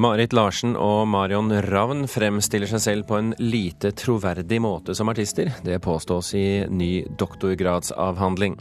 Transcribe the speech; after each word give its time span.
Marit 0.00 0.32
Larsen 0.32 0.78
og 0.80 1.02
Marion 1.12 1.50
Ravn 1.66 2.06
fremstiller 2.08 2.70
seg 2.70 2.80
selv 2.80 3.06
på 3.10 3.18
en 3.18 3.34
lite 3.36 3.90
troverdig 3.92 4.56
måte 4.64 4.94
som 4.96 5.10
artister. 5.12 5.50
Det 5.60 5.76
påstås 5.84 6.30
i 6.38 6.44
ny 6.72 7.02
doktorgradsavhandling. 7.20 8.56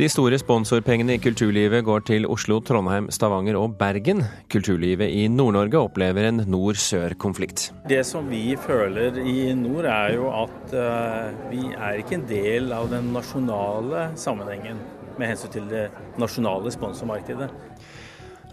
De 0.00 0.08
store 0.10 0.40
sponsorpengene 0.42 1.14
i 1.14 1.22
kulturlivet 1.22 1.86
går 1.86 2.02
til 2.10 2.26
Oslo, 2.26 2.58
Trondheim, 2.66 3.06
Stavanger 3.14 3.60
og 3.60 3.76
Bergen. 3.78 4.24
Kulturlivet 4.50 5.14
i 5.14 5.28
Nord-Norge 5.30 5.84
opplever 5.86 6.32
en 6.32 6.42
nord-sør-konflikt. 6.50 7.68
Det 7.86 8.02
som 8.08 8.26
vi 8.32 8.58
føler 8.58 9.22
i 9.22 9.52
nord, 9.54 9.86
er 9.86 10.16
jo 10.18 10.32
at 10.34 10.74
uh, 10.74 11.30
vi 11.52 11.62
er 11.76 12.02
ikke 12.02 12.18
en 12.18 12.26
del 12.26 12.74
av 12.74 12.90
den 12.90 13.12
nasjonale 13.14 14.08
sammenhengen 14.18 14.82
med 15.16 15.30
hensyn 15.30 15.52
til 15.52 15.70
det 15.70 15.86
nasjonale 16.20 16.72
sponsormarkedet. 16.74 17.48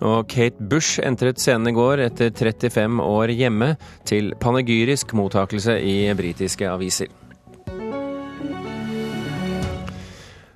Og 0.01 0.27
Kate 0.27 0.57
Bush 0.59 0.99
entret 1.05 1.39
scenen 1.39 1.69
i 1.69 1.75
går 1.75 2.01
etter 2.07 2.33
35 2.33 3.03
år 3.03 3.33
hjemme 3.37 3.75
til 4.09 4.33
panegyrisk 4.41 5.13
mottakelse 5.13 5.77
i 5.79 5.97
britiske 6.17 6.69
aviser. 6.69 7.11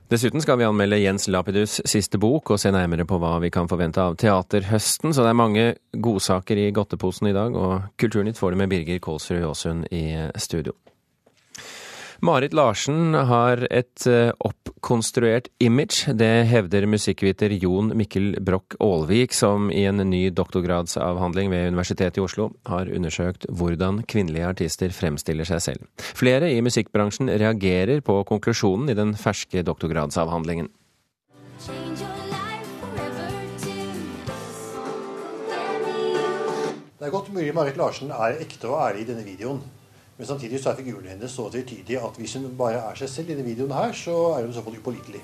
Dessuten 0.07 0.39
skal 0.39 0.55
vi 0.55 0.63
anmelde 0.63 1.01
Jens 1.01 1.27
Lapidus 1.27 1.81
siste 1.83 2.15
bok 2.15 2.53
og 2.55 2.61
se 2.61 2.71
nærmere 2.71 3.03
på 3.03 3.17
hva 3.19 3.33
vi 3.43 3.49
kan 3.51 3.67
forvente 3.67 3.99
av 3.99 4.15
teaterhøsten, 4.15 5.11
så 5.11 5.25
det 5.25 5.33
er 5.33 5.41
mange 5.41 5.65
godsaker 5.91 6.61
i 6.63 6.69
godteposen 6.71 7.27
i 7.27 7.35
dag, 7.35 7.51
og 7.51 7.89
Kulturnytt 7.99 8.39
får 8.39 8.55
det 8.55 8.61
med 8.61 8.71
Birger 8.71 9.01
Kålsrud 9.03 9.43
Aasund 9.43 9.91
i 9.91 10.15
studio. 10.39 10.77
Marit 12.19 12.53
Larsen 12.53 13.13
har 13.13 13.61
et 13.69 14.05
eh, 14.09 14.31
oppkonstruert 14.41 15.51
image. 15.61 16.09
Det 16.17 16.47
hevder 16.49 16.87
musikkviter 16.89 17.53
Jon 17.61 17.91
Mikkel 17.97 18.39
Broch 18.41 18.73
Aalvik, 18.81 19.35
som 19.37 19.69
i 19.69 19.83
en 19.85 20.01
ny 20.09 20.23
doktorgradsavhandling 20.33 21.53
ved 21.53 21.69
Universitetet 21.75 22.17
i 22.17 22.25
Oslo 22.25 22.49
har 22.65 22.89
undersøkt 22.89 23.45
hvordan 23.53 24.01
kvinnelige 24.09 24.49
artister 24.49 24.89
fremstiller 24.89 25.45
seg 25.45 25.61
selv. 25.61 25.85
Flere 26.17 26.49
i 26.49 26.57
musikkbransjen 26.65 27.29
reagerer 27.29 28.01
på 28.01 28.17
konklusjonen 28.25 28.89
i 28.89 28.97
den 28.97 29.13
ferske 29.13 29.61
doktorgradsavhandlingen. 29.67 30.73
Det 36.97 37.05
er 37.05 37.13
godt 37.13 37.29
mulig 37.29 37.53
Marit 37.53 37.77
Larsen 37.77 38.09
er 38.09 38.41
ekte 38.41 38.71
og 38.73 38.81
ærlig 38.87 39.05
i 39.05 39.11
denne 39.13 39.21
videoen. 39.27 39.61
Men 40.17 40.29
samtidig 40.29 40.61
så 40.61 40.71
er 40.71 40.79
figurene 40.81 41.13
hennes 41.13 41.33
så 41.33 41.47
tvetydig 41.53 41.99
at 42.01 42.15
hvis 42.17 42.37
hun 42.39 42.49
bare 42.57 42.81
er 42.89 42.97
seg 42.97 43.11
selv 43.13 43.31
i 43.31 43.37
denne 43.37 43.49
videoen 43.51 43.75
her, 43.77 43.93
så 43.93 44.15
er 44.33 44.45
hun 44.45 44.53
i 44.53 44.57
så 44.57 44.65
fall 44.65 44.79
upålitelig. 44.79 45.21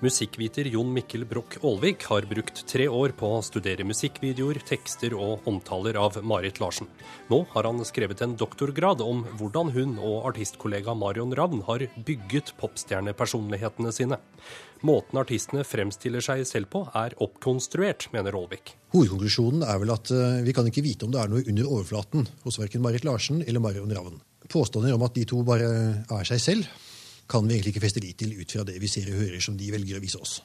Musikkviter 0.00 0.64
Jon 0.72 0.94
Mikkel 0.96 1.26
Broch 1.28 1.58
Aalvik 1.60 2.06
har 2.08 2.24
brukt 2.24 2.62
tre 2.64 2.86
år 2.88 3.12
på 3.20 3.28
å 3.36 3.42
studere 3.44 3.84
musikkvideoer, 3.84 4.62
tekster 4.64 5.12
og 5.12 5.44
omtaler 5.50 5.98
av 6.00 6.16
Marit 6.24 6.56
Larsen. 6.62 6.88
Nå 7.28 7.42
har 7.50 7.68
han 7.68 7.84
skrevet 7.84 8.22
en 8.24 8.32
doktorgrad 8.40 9.04
om 9.04 9.26
hvordan 9.36 9.74
hun 9.74 9.98
og 9.98 10.30
artistkollega 10.30 10.94
Marion 10.96 11.36
Ravn 11.36 11.60
har 11.68 11.84
bygget 12.08 12.54
popstjernepersonlighetene 12.62 13.92
sine. 13.92 14.16
Måten 14.80 15.20
artistene 15.20 15.66
fremstiller 15.68 16.24
seg 16.24 16.46
selv 16.48 16.72
på 16.72 16.86
er 16.96 17.18
oppkonstruert, 17.20 18.08
mener 18.16 18.40
Aalvik. 18.40 18.78
Hovedkonklusjonen 18.96 19.68
er 19.68 19.84
vel 19.84 19.92
at 19.98 20.16
eh, 20.16 20.40
vi 20.48 20.56
kan 20.56 20.72
ikke 20.72 20.86
vite 20.88 21.04
om 21.04 21.12
det 21.12 21.20
er 21.20 21.28
noe 21.28 21.44
under 21.44 21.68
overflaten 21.76 22.24
hos 22.48 22.56
verken 22.62 22.80
Marit 22.88 23.04
Larsen 23.04 23.44
eller 23.44 23.60
Marion 23.60 23.92
Ravn. 23.92 24.16
Påstander 24.50 24.94
om 24.96 25.04
at 25.06 25.14
de 25.14 25.26
to 25.30 25.42
bare 25.46 25.68
er 26.10 26.28
seg 26.28 26.42
selv, 26.42 26.70
kan 27.30 27.46
vi 27.46 27.54
egentlig 27.54 27.76
ikke 27.76 27.84
feste 27.86 28.02
lit 28.02 28.18
til 28.18 28.34
ut 28.34 28.56
fra 28.56 28.64
det 28.66 28.80
vi 28.82 28.90
ser 28.90 29.10
og 29.12 29.20
hører 29.22 29.42
som 29.44 29.58
de 29.58 29.70
velger 29.70 30.00
å 30.00 30.02
vise 30.02 30.18
oss. 30.18 30.40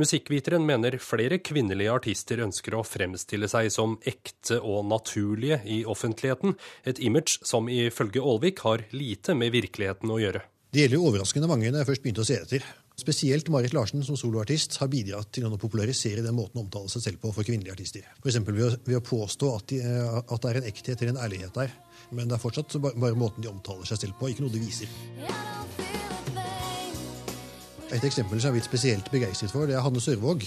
Musikkviteren 0.00 0.64
mener 0.64 0.96
flere 1.02 1.40
kvinnelige 1.44 1.92
artister 1.92 2.40
ønsker 2.40 2.76
å 2.78 2.84
fremstille 2.86 3.50
seg 3.50 3.68
som 3.74 3.98
ekte 4.08 4.60
og 4.62 4.86
naturlige 4.88 5.58
i 5.68 5.82
offentligheten, 5.84 6.54
et 6.88 7.02
image 7.04 7.40
som 7.44 7.68
ifølge 7.68 8.22
Aalvik 8.22 8.62
har 8.64 8.86
lite 8.96 9.36
med 9.36 9.52
virkeligheten 9.52 10.12
å 10.14 10.20
gjøre. 10.22 10.44
Det 10.70 10.84
gjelder 10.84 11.02
overraskende 11.02 11.50
mange 11.50 11.68
når 11.68 11.82
jeg 11.82 11.90
først 11.90 12.04
begynte 12.04 12.22
å 12.22 12.28
se 12.28 12.38
etter. 12.38 12.64
Spesielt 13.00 13.48
Marit 13.50 13.74
Larsen 13.74 14.04
som 14.06 14.16
soloartist 14.18 14.76
har 14.80 14.90
bidratt 14.92 15.32
til 15.34 15.46
å 15.48 15.58
popularisere 15.58 16.22
den 16.24 16.36
måten 16.36 16.60
å 16.60 16.64
omtale 16.64 16.90
seg 16.92 17.04
selv 17.04 17.22
på 17.22 17.32
for 17.34 17.46
kvinnelige 17.48 17.74
artister. 17.74 18.06
F.eks. 18.20 18.38
Ved, 18.46 18.76
ved 18.86 18.98
å 18.98 19.04
påstå 19.04 19.52
at, 19.56 19.72
de, 19.72 19.80
at, 20.20 20.40
det 20.42 20.50
er 20.50 20.60
en 20.60 20.68
ekthet 20.70 21.00
eller 21.00 21.14
en 21.14 21.22
ærlighet 21.24 21.56
der. 21.56 21.72
Men 22.10 22.30
det 22.30 22.36
er 22.36 22.42
fortsatt 22.42 22.74
bare 22.82 23.14
måten 23.18 23.44
de 23.44 23.50
omtaler 23.50 23.86
seg 23.86 24.00
selv 24.02 24.18
på, 24.18 24.30
ikke 24.32 24.42
noe 24.44 24.54
de 24.54 24.62
viser. 24.62 24.90
Et 27.90 28.04
eksempel 28.06 28.38
som 28.38 28.48
jeg 28.48 28.50
er 28.50 28.56
blitt 28.58 28.68
spesielt 28.70 29.10
begeistret 29.10 29.50
for, 29.50 29.66
det 29.66 29.74
er 29.78 29.84
Hanne 29.84 30.02
Sørvåg. 30.02 30.44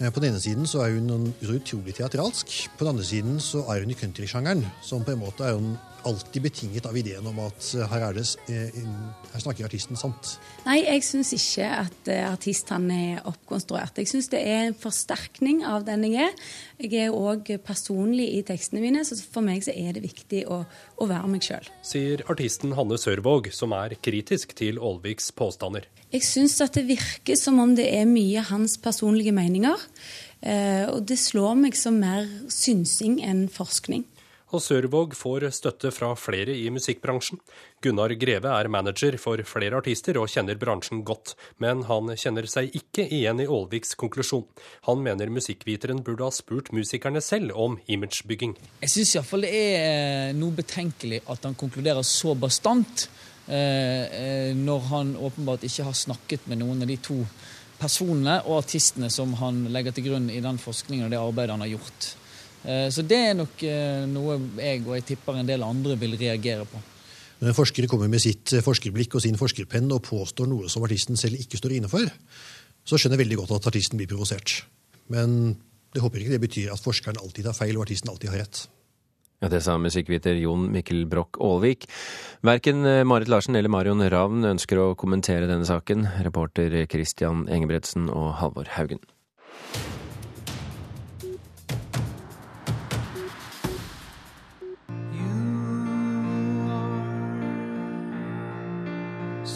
Eh, 0.00 0.10
på 0.10 0.20
den 0.20 0.32
ene 0.32 0.42
siden 0.42 0.66
så 0.66 0.84
er 0.84 0.96
hun 0.96 1.32
utrolig 1.42 1.94
teatralsk. 1.94 2.52
På 2.74 2.84
den 2.84 2.94
andre 2.94 3.06
siden 3.06 3.40
så 3.42 3.64
er 3.70 3.84
hun 3.84 3.92
i 3.92 3.98
countrysjangeren, 3.98 4.64
som 4.82 5.04
på 5.04 5.14
en 5.14 5.22
måte 5.22 5.46
er 5.46 5.58
hun 5.58 5.76
alltid 6.04 6.42
betinget 6.44 6.84
av 6.84 6.96
ideen 7.00 7.24
om 7.30 7.38
at 7.46 7.68
eh, 7.78 7.86
her, 7.88 8.08
er 8.08 8.16
det, 8.18 8.24
eh, 8.50 8.80
her 9.32 9.44
snakker 9.44 9.68
artisten 9.68 9.96
sant. 9.96 10.34
Nei, 10.66 10.80
jeg 10.82 11.04
syns 11.06 11.30
ikke 11.36 11.70
at 11.84 12.10
artistene 12.26 12.98
er 13.14 13.30
oppkonstruert. 13.30 14.02
Jeg 14.02 14.10
syns 14.10 14.28
det 14.34 14.42
er 14.42 14.66
en 14.66 14.78
forsterkning 14.78 15.62
av 15.68 15.86
den 15.86 16.08
jeg 16.10 16.26
er. 16.26 16.36
Jeg 16.82 17.06
er 17.06 17.14
òg 17.14 17.54
personlig 17.64 18.32
i 18.34 18.42
tekstene 18.46 18.82
mine, 18.82 19.04
så 19.06 19.16
for 19.22 19.46
meg 19.46 19.62
så 19.64 19.72
er 19.72 19.94
det 19.96 20.04
viktig 20.04 20.44
å, 20.50 20.64
å 20.98 21.08
være 21.08 21.30
meg 21.30 21.46
sjøl. 21.46 21.70
Sier 21.86 22.24
artisten 22.32 22.74
Hanne 22.76 22.98
Sørvåg, 23.00 23.52
som 23.54 23.72
er 23.78 23.96
kritisk 24.02 24.56
til 24.58 24.82
Aalviks 24.82 25.30
påstander. 25.38 25.86
Jeg 26.14 26.22
syns 26.22 26.60
at 26.62 26.76
det 26.78 26.86
virker 26.86 27.34
som 27.38 27.58
om 27.58 27.72
det 27.74 27.88
er 27.90 28.06
mye 28.06 28.42
hans 28.46 28.76
personlige 28.78 29.34
meninger. 29.34 29.80
Eh, 30.44 30.86
og 30.86 31.02
det 31.08 31.18
slår 31.18 31.56
meg 31.58 31.78
som 31.78 31.96
mer 31.98 32.28
synsing 32.52 33.18
enn 33.24 33.48
forskning. 33.50 34.04
Og 34.54 34.62
Sørvåg 34.62 35.16
får 35.18 35.48
støtte 35.56 35.90
fra 35.90 36.12
flere 36.14 36.54
i 36.54 36.68
musikkbransjen. 36.70 37.40
Gunnar 37.82 38.14
Greve 38.20 38.52
er 38.54 38.70
manager 38.70 39.16
for 39.18 39.42
flere 39.48 39.80
artister 39.80 40.20
og 40.20 40.30
kjenner 40.30 40.60
bransjen 40.60 41.02
godt, 41.02 41.34
men 41.58 41.82
han 41.88 42.12
kjenner 42.14 42.46
seg 42.46 42.70
ikke 42.78 43.08
igjen 43.08 43.42
i 43.42 43.48
Aalviks 43.48 43.96
konklusjon. 43.98 44.46
Han 44.86 45.02
mener 45.02 45.32
musikkviteren 45.34 46.04
burde 46.06 46.28
ha 46.28 46.30
spurt 46.34 46.70
musikerne 46.76 47.24
selv 47.24 47.56
om 47.58 47.80
imagebygging. 47.90 48.54
Jeg 48.84 48.94
syns 48.94 49.16
iallfall 49.16 49.48
det 49.48 49.54
er 49.58 49.76
eh, 50.30 50.38
noe 50.38 50.54
betenkelig 50.54 51.24
at 51.26 51.48
han 51.48 51.58
konkluderer 51.58 52.06
så 52.06 52.38
bastant. 52.38 53.08
Eh, 53.44 54.04
eh, 54.08 54.56
når 54.56 54.86
han 54.88 55.16
åpenbart 55.20 55.66
ikke 55.66 55.84
har 55.84 55.96
snakket 55.96 56.46
med 56.48 56.62
noen 56.62 56.80
av 56.80 56.88
de 56.88 56.96
to 56.96 57.18
personene 57.76 58.38
og 58.46 58.62
artistene 58.62 59.10
som 59.12 59.34
han 59.36 59.66
legger 59.74 59.92
til 59.92 60.06
grunn 60.06 60.30
i 60.32 60.40
den 60.40 60.60
forskningen 60.60 61.04
og 61.04 61.12
det 61.12 61.20
arbeidet 61.20 61.52
han 61.52 61.64
har 61.66 61.74
gjort. 61.74 62.08
Eh, 62.64 62.88
så 62.94 63.04
det 63.04 63.20
er 63.20 63.36
nok 63.36 63.66
noe 64.14 64.38
jeg 64.56 64.80
og 64.86 64.94
jeg 64.96 65.06
tipper 65.12 65.40
en 65.40 65.50
del 65.50 65.66
andre 65.66 65.98
vil 66.00 66.16
reagere 66.16 66.64
på. 66.70 66.80
Når 67.42 67.50
en 67.50 67.58
forsker 67.58 67.88
kommer 67.90 68.08
med 68.08 68.22
sitt 68.22 68.54
forskerblikk 68.64 69.18
og 69.18 69.24
sin 69.26 69.36
forskerpenn 69.36 69.92
og 69.92 70.06
påstår 70.06 70.48
noe 70.48 70.70
som 70.72 70.86
artisten 70.86 71.18
selv 71.20 71.36
ikke 71.42 71.60
står 71.60 71.76
inne 71.76 71.90
for, 71.92 72.08
så 72.84 72.96
skjønner 72.96 73.18
jeg 73.18 73.26
veldig 73.26 73.40
godt 73.42 73.58
at 73.58 73.68
artisten 73.74 74.00
blir 74.00 74.08
provosert. 74.08 74.62
Men 75.12 75.58
det 75.92 76.00
håper 76.00 76.22
ikke 76.22 76.32
det 76.38 76.44
betyr 76.46 76.72
at 76.72 76.80
forskeren 76.80 77.20
alltid 77.20 77.44
tar 77.44 77.58
feil 77.58 77.76
og 77.76 77.84
artisten 77.84 78.08
alltid 78.08 78.32
har 78.32 78.46
rett. 78.46 78.64
Det 79.50 79.60
sa 79.64 79.76
musikkviter 79.80 80.38
Jon 80.40 80.70
Mikkel 80.72 81.04
Broch 81.10 81.36
Aalvik. 81.40 81.88
Verken 82.46 82.84
eh, 82.88 83.02
Marit 83.04 83.28
Larsen 83.28 83.56
eller 83.58 83.72
Marion 83.72 84.00
Ravn 84.00 84.46
ønsker 84.54 84.80
å 84.80 84.92
kommentere 84.98 85.50
denne 85.50 85.68
saken. 85.68 86.06
Reporter 86.24 86.84
Christian 86.90 87.44
Engebretsen 87.52 88.08
og 88.08 88.38
Halvor 88.40 88.72
Haugen. 88.78 89.02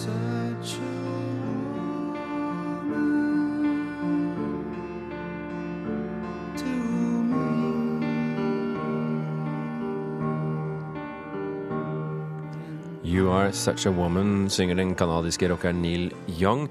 Are 0.09 0.28
Such 13.52 13.88
A 13.88 13.92
Woman, 13.94 14.48
synger 14.52 14.78
den 14.80 14.94
canadiske 14.98 15.48
rockeren 15.50 15.82
Neil 15.82 16.10
Young. 16.38 16.66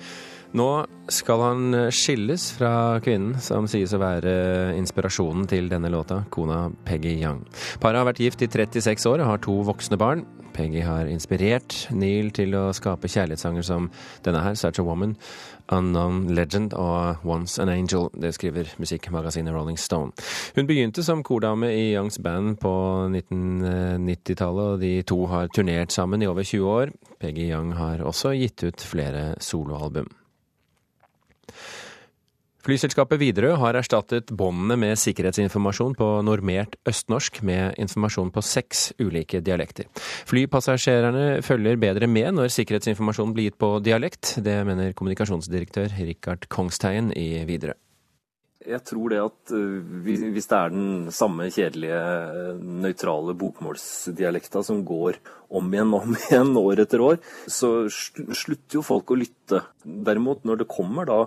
Nå 0.58 0.68
skal 1.12 1.42
han 1.44 1.76
skilles 1.92 2.50
fra 2.56 2.72
kvinnen 3.04 3.36
som 3.44 3.68
sies 3.70 3.92
å 3.94 4.00
være 4.02 4.34
inspirasjonen 4.78 5.48
til 5.52 5.68
denne 5.72 5.92
låta, 5.92 6.22
kona 6.32 6.68
Peggy 6.88 7.18
Young. 7.20 7.44
Paret 7.84 8.00
har 8.00 8.08
vært 8.08 8.24
gift 8.24 8.46
i 8.46 8.50
36 8.52 9.10
år 9.12 9.24
og 9.24 9.32
har 9.34 9.44
to 9.44 9.58
voksne 9.68 10.00
barn. 10.00 10.24
Peggy 10.58 10.82
har 10.82 11.06
inspirert 11.06 11.76
Neil 11.94 12.32
til 12.34 12.56
å 12.58 12.72
skape 12.74 13.10
kjærlighetssanger 13.12 13.66
som 13.66 13.92
denne 14.26 14.42
her, 14.42 14.56
'Such 14.56 14.80
a 14.80 14.84
Woman', 14.84 15.16
'Unknown 15.70 16.34
Legend' 16.34 16.74
og 16.74 17.18
'Once 17.24 17.62
an 17.62 17.70
Angel'. 17.70 18.10
Det 18.22 18.34
skriver 18.34 18.74
musikkmagasinet 18.80 19.54
Rolling 19.54 19.78
Stone. 19.78 20.12
Hun 20.56 20.68
begynte 20.68 21.04
som 21.04 21.24
kordame 21.24 21.70
i 21.70 21.94
Youngs 21.94 22.18
band 22.18 22.58
på 22.58 22.74
1990-tallet, 23.14 24.74
og 24.74 24.82
de 24.82 25.02
to 25.02 25.26
har 25.26 25.48
turnert 25.48 25.92
sammen 25.92 26.22
i 26.22 26.28
over 26.28 26.44
20 26.44 26.66
år. 26.66 26.90
Peggy 27.20 27.52
Young 27.52 27.74
har 27.74 27.98
også 27.98 28.34
gitt 28.34 28.64
ut 28.64 28.82
flere 28.82 29.36
soloalbum. 29.40 30.10
Flyselskapet 32.68 33.22
Widerøe 33.22 33.56
har 33.62 33.78
erstattet 33.80 34.34
båndene 34.36 34.76
med 34.82 35.00
sikkerhetsinformasjon 35.00 35.94
på 35.96 36.08
normert 36.28 36.74
østnorsk 36.90 37.40
med 37.48 37.78
informasjon 37.80 38.34
på 38.36 38.44
seks 38.44 38.90
ulike 39.00 39.40
dialekter. 39.40 39.88
Flypassasjerene 40.28 41.40
følger 41.48 41.80
bedre 41.80 42.12
med 42.12 42.36
når 42.36 42.52
sikkerhetsinformasjon 42.58 43.32
blir 43.32 43.48
gitt 43.48 43.60
på 43.64 43.78
dialekt. 43.80 44.36
Det 44.44 44.58
mener 44.68 44.92
kommunikasjonsdirektør 45.00 45.96
Rikard 45.96 46.50
Kongstein 46.52 47.14
i 47.16 47.46
Widerøe. 47.48 47.80
Jeg 48.68 48.84
tror 48.84 49.14
det 49.14 49.24
at 49.24 49.56
eh, 49.56 50.00
hvis 50.04 50.50
det 50.50 50.58
er 50.58 50.72
den 50.74 51.12
samme 51.16 51.48
kjedelige, 51.48 51.98
eh, 52.04 52.64
nøytrale 52.84 53.36
bokmålsdialekta 53.40 54.60
som 54.66 54.82
går 54.84 55.22
om 55.56 55.70
igjen 55.72 55.94
og 55.96 56.10
om 56.10 56.18
igjen 56.20 56.58
år 56.60 56.84
etter 56.84 57.04
år, 57.06 57.22
så 57.48 57.88
slutter 57.88 58.82
jo 58.82 58.84
folk 58.84 59.14
å 59.14 59.24
lytte. 59.24 59.64
Derimot, 59.86 60.44
når 60.44 60.66
det 60.66 60.74
kommer 60.74 61.08
da 61.08 61.22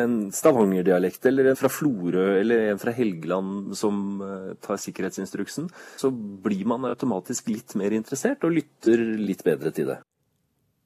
en 0.00 0.16
Stavanger-dialekt, 0.34 1.26
eller 1.30 1.50
en 1.50 1.58
fra 1.58 1.70
Florø 1.72 2.26
eller 2.40 2.70
en 2.70 2.80
fra 2.80 2.94
Helgeland 2.94 3.74
som 3.78 4.22
eh, 4.24 4.50
tar 4.64 4.80
sikkerhetsinstruksen, 4.80 5.68
så 6.00 6.10
blir 6.14 6.66
man 6.70 6.88
automatisk 6.90 7.52
litt 7.52 7.76
mer 7.80 7.94
interessert 7.96 8.44
og 8.44 8.56
lytter 8.58 9.06
litt 9.20 9.44
bedre 9.46 9.74
til 9.74 9.92
det. 9.92 10.00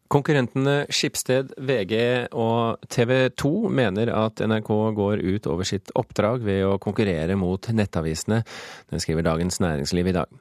Konkurrentene 0.08 0.86
Skipsted, 0.88 1.50
VG 1.60 1.98
og 2.32 2.80
TV 2.88 3.28
2 3.36 3.50
mener 3.68 4.08
at 4.16 4.40
NRK 4.40 4.70
går 4.96 5.20
ut 5.20 5.48
over 5.52 5.68
sitt 5.68 5.92
oppdrag 6.00 6.40
ved 6.46 6.62
å 6.64 6.78
konkurrere 6.80 7.36
mot 7.36 7.68
nettavisene. 7.68 8.40
Det 8.88 9.02
skriver 9.04 9.26
Dagens 9.26 9.60
Næringsliv 9.60 10.08
i 10.08 10.16
dag. 10.16 10.32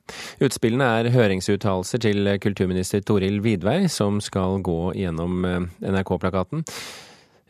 Utspillene 0.47 0.87
er 1.01 1.11
høringsuttalelser 1.11 2.05
til 2.05 2.31
kulturminister 2.39 3.03
Toril 3.03 3.41
Vidvei, 3.43 3.81
som 3.91 4.21
skal 4.23 4.63
gå 4.63 4.79
gjennom 5.01 5.43
eh, 5.43 5.67
NRK-plakaten. 5.83 6.63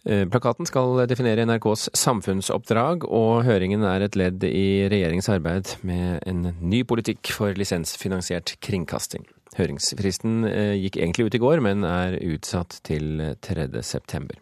Eh, 0.08 0.24
plakaten 0.32 0.68
skal 0.70 1.02
definere 1.10 1.44
NRKs 1.44 1.90
samfunnsoppdrag, 2.00 3.04
og 3.12 3.44
høringen 3.44 3.84
er 3.84 4.06
et 4.06 4.16
ledd 4.16 4.46
i 4.48 4.88
regjeringens 4.88 5.28
arbeid 5.34 5.74
med 5.88 6.22
en 6.30 6.54
ny 6.62 6.86
politikk 6.88 7.34
for 7.36 7.58
lisensfinansiert 7.60 8.56
kringkasting. 8.64 9.28
Høringsfristen 9.58 10.48
eh, 10.48 10.76
gikk 10.80 11.02
egentlig 11.02 11.28
ut 11.28 11.36
i 11.36 11.44
går, 11.44 11.64
men 11.66 11.84
er 11.88 12.20
utsatt 12.24 12.80
til 12.88 13.36
3. 13.44 13.68
september. 13.84 14.40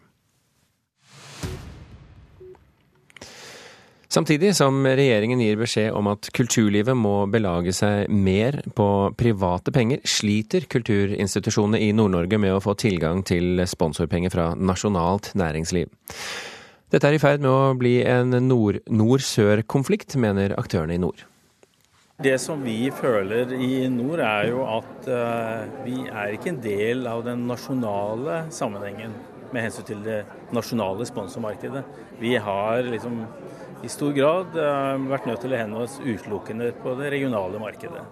Samtidig 4.16 4.54
som 4.56 4.78
regjeringen 4.80 5.42
gir 5.44 5.58
beskjed 5.60 5.92
om 5.92 6.06
at 6.08 6.30
kulturlivet 6.32 6.96
må 6.96 7.26
belage 7.28 7.74
seg 7.76 8.08
mer 8.08 8.62
på 8.72 8.86
private 9.12 9.74
penger, 9.76 10.00
sliter 10.08 10.64
kulturinstitusjonene 10.72 11.82
i 11.84 11.90
Nord-Norge 11.92 12.38
med 12.40 12.54
å 12.56 12.62
få 12.64 12.72
tilgang 12.80 13.20
til 13.28 13.60
sponsorpenger 13.68 14.32
fra 14.32 14.46
nasjonalt 14.56 15.34
næringsliv. 15.36 15.92
Dette 16.94 17.10
er 17.10 17.18
i 17.18 17.20
ferd 17.20 17.44
med 17.44 17.50
å 17.52 17.76
bli 17.76 17.98
en 18.08 18.32
nord-sør-konflikt, 18.48 20.16
mener 20.16 20.56
aktørene 20.56 20.96
i 20.96 21.02
nord. 21.02 21.26
Det 22.16 22.38
som 22.40 22.64
vi 22.64 22.88
føler 22.96 23.52
i 23.52 23.84
nord, 23.92 24.24
er 24.24 24.48
jo 24.48 24.64
at 24.78 25.10
uh, 25.12 25.82
vi 25.84 26.06
er 26.08 26.38
ikke 26.38 26.54
en 26.54 26.62
del 26.64 27.04
av 27.10 27.26
den 27.26 27.44
nasjonale 27.50 28.46
sammenhengen 28.48 29.12
med 29.52 29.66
hensyn 29.66 29.86
til 29.92 30.00
det 30.06 30.22
nasjonale 30.56 31.04
sponsormarkedet. 31.04 31.84
Vi 32.16 32.32
har 32.40 32.80
liksom 32.88 33.20
i 33.84 33.90
stor 33.92 34.14
grad 34.16 34.54
uh, 34.56 34.94
vært 35.10 35.26
nødt 35.28 35.42
til 35.44 35.52
å 35.52 35.58
henvende 35.60 35.84
oss 35.84 35.98
utelukkende 36.04 36.70
på 36.82 36.94
det 37.00 37.10
regionale 37.16 37.60
markedet. 37.60 38.04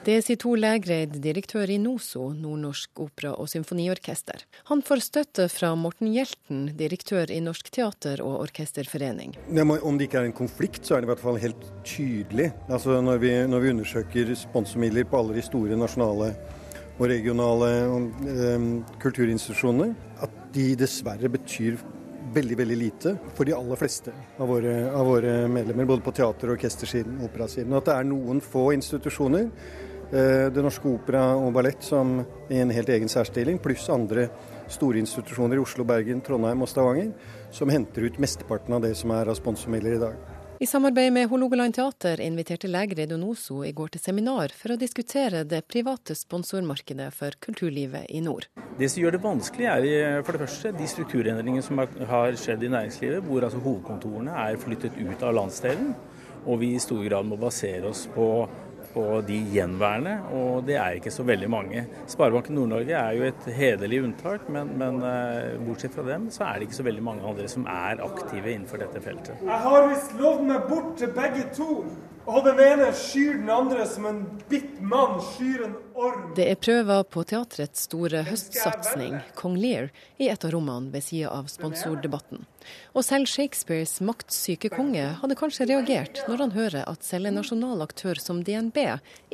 Det 0.00 0.14
sier 0.24 0.38
Tor 0.40 0.56
Lægreid, 0.56 1.18
direktør 1.20 1.68
i 1.68 1.76
NOSO, 1.76 2.30
Nordnorsk 2.32 3.02
opera- 3.04 3.34
og 3.36 3.50
symfoniorkester. 3.52 4.46
Han 4.70 4.80
får 4.80 5.02
støtte 5.04 5.44
fra 5.52 5.74
Morten 5.76 6.08
Hjelten, 6.08 6.70
direktør 6.78 7.28
i 7.28 7.42
Norsk 7.44 7.68
teater- 7.68 8.22
og 8.24 8.38
orkesterforening. 8.46 9.36
Om 9.52 9.98
det 10.00 10.08
ikke 10.08 10.22
er 10.22 10.30
en 10.30 10.38
konflikt, 10.38 10.86
så 10.88 10.96
er 10.96 11.02
det 11.04 11.10
i 11.10 11.12
hvert 11.12 11.24
fall 11.26 11.36
helt 11.42 11.68
tydelig. 11.84 12.48
Altså 12.72 12.96
når, 13.04 13.20
vi, 13.20 13.34
når 13.44 13.60
vi 13.60 13.74
undersøker 13.74 14.32
sponsormidler 14.40 15.04
på 15.04 15.20
alle 15.20 15.36
de 15.36 15.44
store 15.44 15.76
nasjonale 15.76 16.32
og 16.96 17.06
regionale 17.12 17.70
um, 17.92 18.70
kulturinstitusjonene, 19.04 19.92
at 20.24 20.42
de 20.56 20.70
dessverre 20.80 21.28
betyr 21.28 21.76
veldig 22.34 22.56
veldig 22.58 22.78
lite 22.78 23.14
for 23.34 23.48
de 23.48 23.54
aller 23.56 23.78
fleste 23.80 24.14
av 24.38 24.48
våre, 24.48 24.74
av 24.94 25.06
våre 25.06 25.36
medlemmer, 25.50 25.88
både 25.90 26.04
på 26.06 26.14
teater- 26.14 26.50
og 26.50 26.58
orkestersiden 26.58 27.20
og 27.20 27.30
operasiden. 27.30 27.76
At 27.76 27.88
det 27.90 27.96
er 27.96 28.10
noen 28.10 28.42
få 28.44 28.70
institusjoner 28.76 29.48
Eh, 30.12 30.48
det 30.50 30.62
Norske 30.62 30.88
Opera 30.90 31.36
og 31.38 31.52
Ballett 31.54 31.84
som 31.86 32.16
i 32.50 32.58
en 32.58 32.72
helt 32.74 32.88
egen 32.90 33.08
særstilling, 33.08 33.60
pluss 33.62 33.84
andre 33.94 34.26
store 34.66 34.98
institusjoner 34.98 35.54
i 35.54 35.62
Oslo, 35.62 35.84
Bergen, 35.86 36.22
Trondheim 36.26 36.64
og 36.64 36.70
Stavanger, 36.70 37.12
som 37.54 37.70
henter 37.70 38.08
ut 38.08 38.18
mesteparten 38.18 38.74
av 38.74 38.82
det 38.82 38.96
som 38.98 39.14
er 39.14 39.30
av 39.30 39.38
sponsormidler 39.38 39.94
i 39.94 40.02
dag. 40.02 40.29
I 40.62 40.66
samarbeid 40.66 41.12
med 41.12 41.28
Hålogaland 41.28 41.74
teater 41.74 42.20
inviterte 42.20 42.68
Leger 42.68 43.06
Donoso 43.06 43.62
i 43.64 43.70
går 43.72 43.94
til 43.94 44.02
seminar 44.02 44.52
for 44.52 44.74
å 44.74 44.76
diskutere 44.76 45.40
det 45.48 45.62
private 45.72 46.12
sponsormarkedet 46.12 47.06
for 47.16 47.32
kulturlivet 47.46 48.10
i 48.12 48.20
nord. 48.20 48.44
Det 48.76 48.90
som 48.92 49.00
gjør 49.00 49.16
det 49.16 49.22
vanskelig, 49.24 49.70
er 49.72 50.20
for 50.20 50.36
det 50.36 50.42
første 50.42 50.74
de 50.76 50.88
strukturendringene 50.92 51.64
som 51.64 51.80
har 51.80 52.36
skjedd 52.36 52.66
i 52.68 52.72
næringslivet, 52.76 53.24
hvor 53.24 53.48
altså 53.48 53.62
hovedkontorene 53.64 54.36
er 54.36 54.60
flyttet 54.60 55.00
ut 55.00 55.24
av 55.24 55.38
landsdelen, 55.38 55.94
og 56.44 56.60
vi 56.60 56.74
i 56.74 56.84
stor 56.84 57.00
grad 57.08 57.32
må 57.32 57.40
basere 57.40 57.88
oss 57.88 58.04
på 58.12 58.28
på 58.94 59.04
de 59.26 59.38
gjenværende, 59.54 60.16
og 60.34 60.64
det 60.66 60.76
er 60.80 60.98
ikke 60.98 61.12
så 61.14 61.24
veldig 61.26 61.50
mange. 61.52 61.84
Sparebanken 62.10 62.56
Nord-Norge 62.58 62.96
er 62.98 63.16
jo 63.16 63.26
et 63.28 63.48
hederlig 63.54 64.02
unntak, 64.04 64.48
men, 64.52 64.74
men 64.80 65.00
uh, 65.04 65.56
bortsett 65.66 65.94
fra 65.94 66.06
dem, 66.08 66.28
så 66.34 66.48
er 66.48 66.58
det 66.58 66.68
ikke 66.68 66.80
så 66.80 66.86
veldig 66.88 67.04
mange 67.06 67.26
andre 67.30 67.48
som 67.50 67.66
er 67.70 68.02
aktive 68.04 68.54
innenfor 68.54 68.82
dette 68.82 69.02
feltet. 69.04 69.44
Jeg 69.46 69.60
har 69.66 69.88
visst 69.90 70.16
lovd 70.20 70.46
meg 70.50 70.70
bort 70.70 70.96
til 71.00 71.12
begge 71.16 71.46
to. 71.56 71.70
Og 72.28 72.44
den 72.44 72.58
ene 72.60 72.90
skyr 72.92 73.38
den 73.40 73.48
andre 73.50 73.86
som 73.88 74.04
en 74.10 74.20
bitt 74.50 74.76
mann 74.84 75.16
skyr 75.32 75.64
en 75.64 75.76
orm. 75.96 76.26
Det 76.36 76.46
er 76.52 76.58
prøver 76.60 77.02
på 77.08 77.24
teatrets 77.28 77.86
store 77.88 78.22
høstsatsing, 78.28 79.16
Kong 79.38 79.56
Lear, 79.56 79.88
i 80.20 80.28
et 80.28 80.44
av 80.44 80.52
rommene 80.52 80.92
ved 80.92 81.04
sida 81.06 81.32
av 81.32 81.48
sponsordebatten. 81.50 82.44
Og 82.92 83.04
selv 83.06 83.28
Shakespeares 83.30 83.96
maktsyke 84.04 84.68
konge 84.72 85.06
hadde 85.22 85.36
kanskje 85.38 85.66
reagert 85.70 86.20
når 86.28 86.44
han 86.44 86.54
hører 86.54 86.84
at 86.90 87.06
selv 87.06 87.30
en 87.30 87.38
nasjonal 87.40 87.80
aktør 87.86 88.20
som 88.20 88.42
DNB 88.44 88.76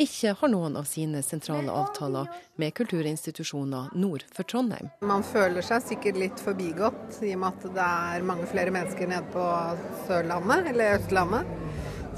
ikke 0.06 0.37
har 0.41 0.53
noen 0.53 0.79
av 0.79 0.87
sine 0.88 1.25
sentrale 1.27 1.73
avtaler 1.75 2.31
med 2.61 2.75
kulturinstitusjoner 2.79 3.91
nord 3.99 4.25
for 4.33 4.47
Trondheim. 4.47 4.93
Man 5.03 5.27
føler 5.27 5.67
seg 5.67 5.83
sikkert 5.91 6.23
litt 6.23 6.43
forbigått 6.43 7.19
i 7.26 7.35
og 7.35 7.43
med 7.43 7.50
at 7.59 7.69
det 7.81 7.90
er 8.16 8.31
mange 8.31 8.47
flere 8.50 8.75
mennesker 8.75 9.11
nede 9.11 9.26
på 9.35 9.47
Sørlandet, 10.07 10.71
eller 10.71 11.00
Østlandet. 11.00 11.65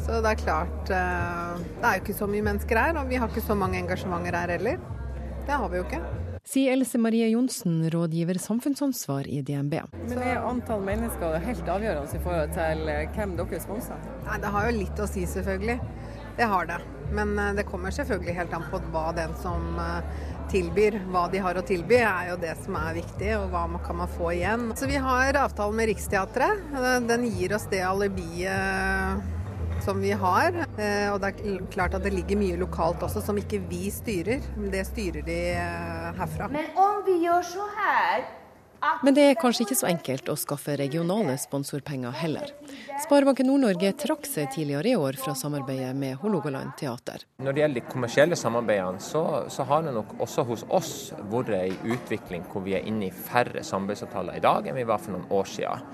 Så 0.08 0.22
det 0.24 0.30
er 0.30 0.38
klart 0.40 0.90
eh, 0.94 1.58
Det 1.58 1.84
er 1.84 1.98
jo 1.98 2.04
ikke 2.06 2.16
så 2.16 2.28
mye 2.32 2.44
mennesker 2.46 2.80
her, 2.80 2.96
og 2.96 3.10
vi 3.10 3.18
har 3.20 3.28
ikke 3.28 3.44
så 3.44 3.56
mange 3.58 3.76
engasjementer 3.82 4.38
her 4.38 4.54
heller. 4.56 4.80
Det 5.44 5.58
har 5.60 5.68
vi 5.68 5.82
jo 5.82 5.84
ikke. 5.84 6.00
Sier 6.48 6.72
Else 6.72 6.96
Marie 6.96 7.26
Johnsen, 7.28 7.82
rådgiver 7.92 8.40
samfunnsansvar 8.40 9.28
i 9.28 9.42
DNB. 9.44 9.74
Men 10.08 10.22
er 10.24 10.40
antall 10.48 10.80
mennesker 10.86 11.36
helt 11.44 11.68
avgjørende 11.74 12.16
i 12.16 12.22
forhold 12.24 12.56
til 12.56 12.88
eh, 12.88 13.04
hvem 13.18 13.36
dere 13.36 13.60
sponser? 13.60 14.08
Nei, 14.24 14.40
Det 14.40 14.54
har 14.56 14.70
jo 14.70 14.78
litt 14.78 15.04
å 15.04 15.10
si, 15.12 15.28
selvfølgelig. 15.28 15.78
Det 16.40 16.48
har 16.54 16.72
det. 16.72 16.80
Men 17.12 17.36
eh, 17.36 17.54
det 17.60 17.68
kommer 17.68 17.92
selvfølgelig 17.92 18.40
helt 18.40 18.56
an 18.56 18.68
på 18.72 18.80
hva 18.88 19.10
den 19.12 19.36
som 19.44 19.76
tilbyr, 20.48 21.02
hva 21.12 21.26
de 21.28 21.44
har 21.44 21.60
å 21.60 21.68
tilby, 21.68 21.98
er 22.00 22.30
jo 22.30 22.38
det 22.40 22.54
som 22.64 22.80
er 22.80 23.02
viktig, 23.02 23.34
og 23.36 23.50
hva 23.52 23.66
kan 23.84 24.00
man 24.00 24.08
få 24.16 24.32
igjen. 24.38 24.70
Så 24.80 24.88
Vi 24.88 24.96
har 24.96 25.36
avtale 25.36 25.76
med 25.76 25.92
Riksteatret. 25.92 26.70
Den 27.04 27.28
gir 27.28 27.52
oss 27.58 27.68
det 27.68 27.84
alibiet 27.84 29.36
som 29.88 30.00
vi 30.04 30.12
har. 30.12 30.56
Eh, 30.76 31.08
og 31.12 31.22
det 31.22 31.30
er 31.32 31.62
klart 31.72 31.96
at 31.96 32.04
det 32.04 32.12
ligger 32.12 32.40
mye 32.40 32.58
lokalt 32.60 33.04
også 33.06 33.22
som 33.24 33.38
ikke 33.40 33.62
vi 33.70 33.88
styrer. 33.92 34.44
Det 34.72 34.84
styrer 34.90 35.24
de 35.24 35.38
eh, 35.54 36.10
herfra. 36.18 36.50
Men 36.52 36.68
om 36.76 37.00
vi 37.08 37.22
gjør 37.24 37.46
så 37.54 37.70
her 37.78 38.26
men 39.02 39.16
det 39.16 39.24
er 39.28 39.38
kanskje 39.38 39.64
ikke 39.66 39.76
så 39.78 39.88
enkelt 39.90 40.28
å 40.30 40.36
skaffe 40.38 40.76
regionale 40.78 41.34
sponsorpenger 41.40 42.14
heller. 42.20 42.52
Sparebanken 43.02 43.48
Nord-Norge 43.50 43.90
trakk 43.98 44.26
seg 44.28 44.52
tidligere 44.54 44.92
i 44.92 44.98
år 44.98 45.18
fra 45.18 45.34
samarbeidet 45.38 45.90
med 45.98 46.18
Hålogaland 46.22 46.76
teater. 46.78 47.24
Når 47.42 47.56
det 47.56 47.64
gjelder 47.64 47.80
de 47.80 47.92
kommersielle 47.92 48.38
samarbeidene, 48.38 49.02
så, 49.02 49.24
så, 49.50 49.66
har 49.68 49.84
det 49.86 49.96
nok 49.96 50.14
også 50.22 50.46
hos 50.48 50.64
oss 50.68 50.92
vært 51.32 51.54
en 51.58 51.90
utvikling 51.94 52.46
hvor 52.52 52.64
vi 52.66 52.76
er 52.78 52.86
inne 52.86 53.08
i 53.08 53.14
færre 53.14 53.64
samarbeidsavtaler 53.66 54.38
i 54.38 54.44
dag 54.44 54.68
enn 54.68 54.78
vi 54.78 54.86
var 54.88 55.02
for 55.02 55.16
noen 55.16 55.28
år 55.34 55.50
siden. 55.50 55.86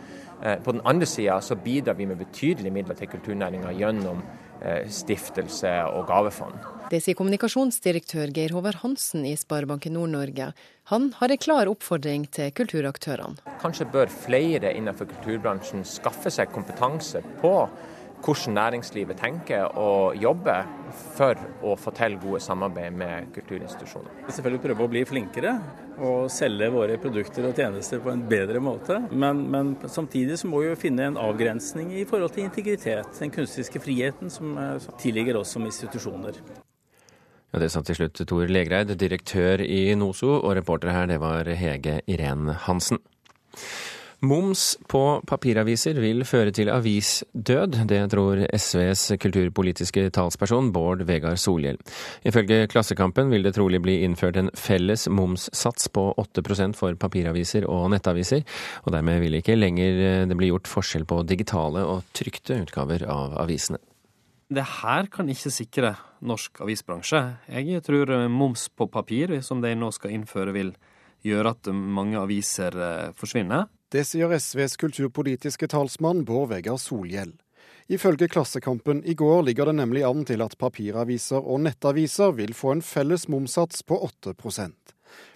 Eh, 0.42 0.58
på 0.64 0.76
den 0.76 0.84
andre 0.84 1.08
sida 1.08 1.40
så 1.40 1.56
bidrar 1.56 1.96
vi 1.98 2.08
med 2.10 2.20
betydelige 2.20 2.74
midler 2.74 2.98
til 2.98 3.08
kulturnæringa 3.14 3.72
gjennom 3.78 4.20
eh, 4.60 4.84
stiftelse 4.92 5.72
og 5.94 6.08
gavefond. 6.10 6.56
Det 6.92 7.00
sier 7.00 7.16
kommunikasjonsdirektør 7.16 8.32
Geir 8.34 8.52
Håvard 8.52 8.82
Hansen 8.82 9.24
i 9.24 9.32
Sparebanken 9.40 9.96
Nord-Norge. 9.96 10.50
Han 10.90 11.14
har 11.16 11.32
en 11.32 11.38
klar 11.40 11.68
oppfordring 11.70 12.26
til 12.28 12.50
kulturaktørene. 12.52 13.40
Kanskje 13.62 13.86
bør 13.88 14.10
flere 14.12 14.74
innenfor 14.76 15.08
kulturbransjen 15.08 15.80
skaffe 15.88 16.28
seg 16.28 16.50
kompetanse 16.52 17.22
på 17.40 17.52
hvordan 18.24 18.54
næringslivet 18.56 19.16
tenker 19.20 19.78
og 19.80 20.16
jobber 20.20 20.68
for 21.16 21.40
å 21.64 21.72
få 21.80 21.92
til 21.96 22.18
gode 22.20 22.40
samarbeid 22.44 22.92
med 23.00 23.30
kulturinstitusjoner. 23.32 24.12
Selvfølgelig 24.28 24.62
prøve 24.66 24.84
å 24.84 24.92
bli 24.92 25.04
flinkere 25.08 25.54
og 26.04 26.28
selge 26.32 26.68
våre 26.76 27.00
produkter 27.00 27.48
og 27.48 27.56
tjenester 27.56 28.04
på 28.04 28.12
en 28.12 28.26
bedre 28.28 28.60
måte. 28.64 29.00
Men, 29.12 29.40
men 29.56 29.74
samtidig 29.88 30.36
så 30.40 30.52
må 30.52 30.60
vi 30.60 30.68
jo 30.68 30.82
finne 30.84 31.08
en 31.08 31.20
avgrensning 31.20 31.92
i 31.96 32.04
forhold 32.08 32.36
til 32.36 32.44
integritet, 32.44 33.08
den 33.20 33.32
kunstneriske 33.32 33.80
friheten 33.84 34.32
som 34.32 34.52
tilligger 35.00 35.40
oss 35.40 35.56
som 35.56 35.64
institusjoner. 35.68 36.40
Ja, 37.54 37.60
Det 37.62 37.70
sa 37.70 37.84
til 37.86 37.94
slutt 37.94 38.18
Tor 38.26 38.48
Legreid, 38.50 38.88
direktør 38.98 39.60
i 39.62 39.94
NOSO, 39.94 40.40
og 40.40 40.56
reporter 40.58 40.90
her 40.90 41.06
det 41.06 41.20
var 41.22 41.46
Hege 41.46 42.00
Irén 42.10 42.50
Hansen. 42.66 42.98
Moms 44.26 44.72
på 44.90 45.20
papiraviser 45.22 46.00
vil 46.02 46.24
føre 46.26 46.50
til 46.50 46.72
avisdød. 46.72 47.78
Det 47.86 48.00
tror 48.10 48.42
SVs 48.58 49.20
kulturpolitiske 49.22 50.08
talsperson 50.10 50.72
Bård 50.74 51.06
Vegar 51.06 51.38
Solhjell. 51.38 51.78
Ifølge 52.26 52.66
Klassekampen 52.66 53.30
vil 53.30 53.46
det 53.46 53.54
trolig 53.54 53.78
bli 53.84 54.00
innført 54.02 54.40
en 54.40 54.50
felles 54.58 55.06
momssats 55.06 55.92
på 55.94 56.10
8 56.18 56.74
for 56.74 56.98
papiraviser 56.98 57.70
og 57.70 57.90
nettaviser, 57.94 58.42
og 58.82 58.92
dermed 58.98 59.20
vil 59.20 59.38
ikke 59.38 59.54
lenger 59.54 60.26
det 60.26 60.36
bli 60.36 60.50
gjort 60.50 60.66
forskjell 60.66 61.06
på 61.06 61.22
digitale 61.22 61.86
og 61.86 62.02
trykte 62.14 62.64
utgaver 62.66 63.06
av 63.06 63.38
avisene. 63.46 63.78
Det 64.52 64.64
her 64.82 65.08
kan 65.12 65.30
ikke 65.32 65.52
sikre 65.52 65.94
norsk 66.24 66.60
avisbransje. 66.64 67.20
Jeg 67.48 67.84
tror 67.86 68.12
moms 68.28 68.68
på 68.68 68.86
papir, 68.92 69.32
som 69.42 69.62
de 69.64 69.72
nå 69.76 69.88
skal 69.94 70.12
innføre, 70.16 70.52
vil 70.52 70.74
gjøre 71.24 71.54
at 71.54 71.70
mange 71.72 72.20
aviser 72.20 72.76
forsvinner. 73.16 73.70
Det 73.88 74.04
sier 74.04 74.32
SVs 74.36 74.76
kulturpolitiske 74.80 75.68
talsmann 75.70 76.24
Bård 76.28 76.50
Vegar 76.52 76.76
Solhjell. 76.82 77.32
Ifølge 77.88 78.28
Klassekampen 78.28 79.02
i 79.04 79.14
går 79.14 79.42
ligger 79.44 79.68
det 79.68 79.76
nemlig 79.76 80.04
an 80.08 80.24
til 80.24 80.40
at 80.44 80.56
papiraviser 80.58 81.40
og 81.40 81.60
nettaviser 81.66 82.32
vil 82.32 82.54
få 82.56 82.72
en 82.72 82.82
felles 82.82 83.28
momssats 83.28 83.84
på 83.84 83.98
8 84.06 84.32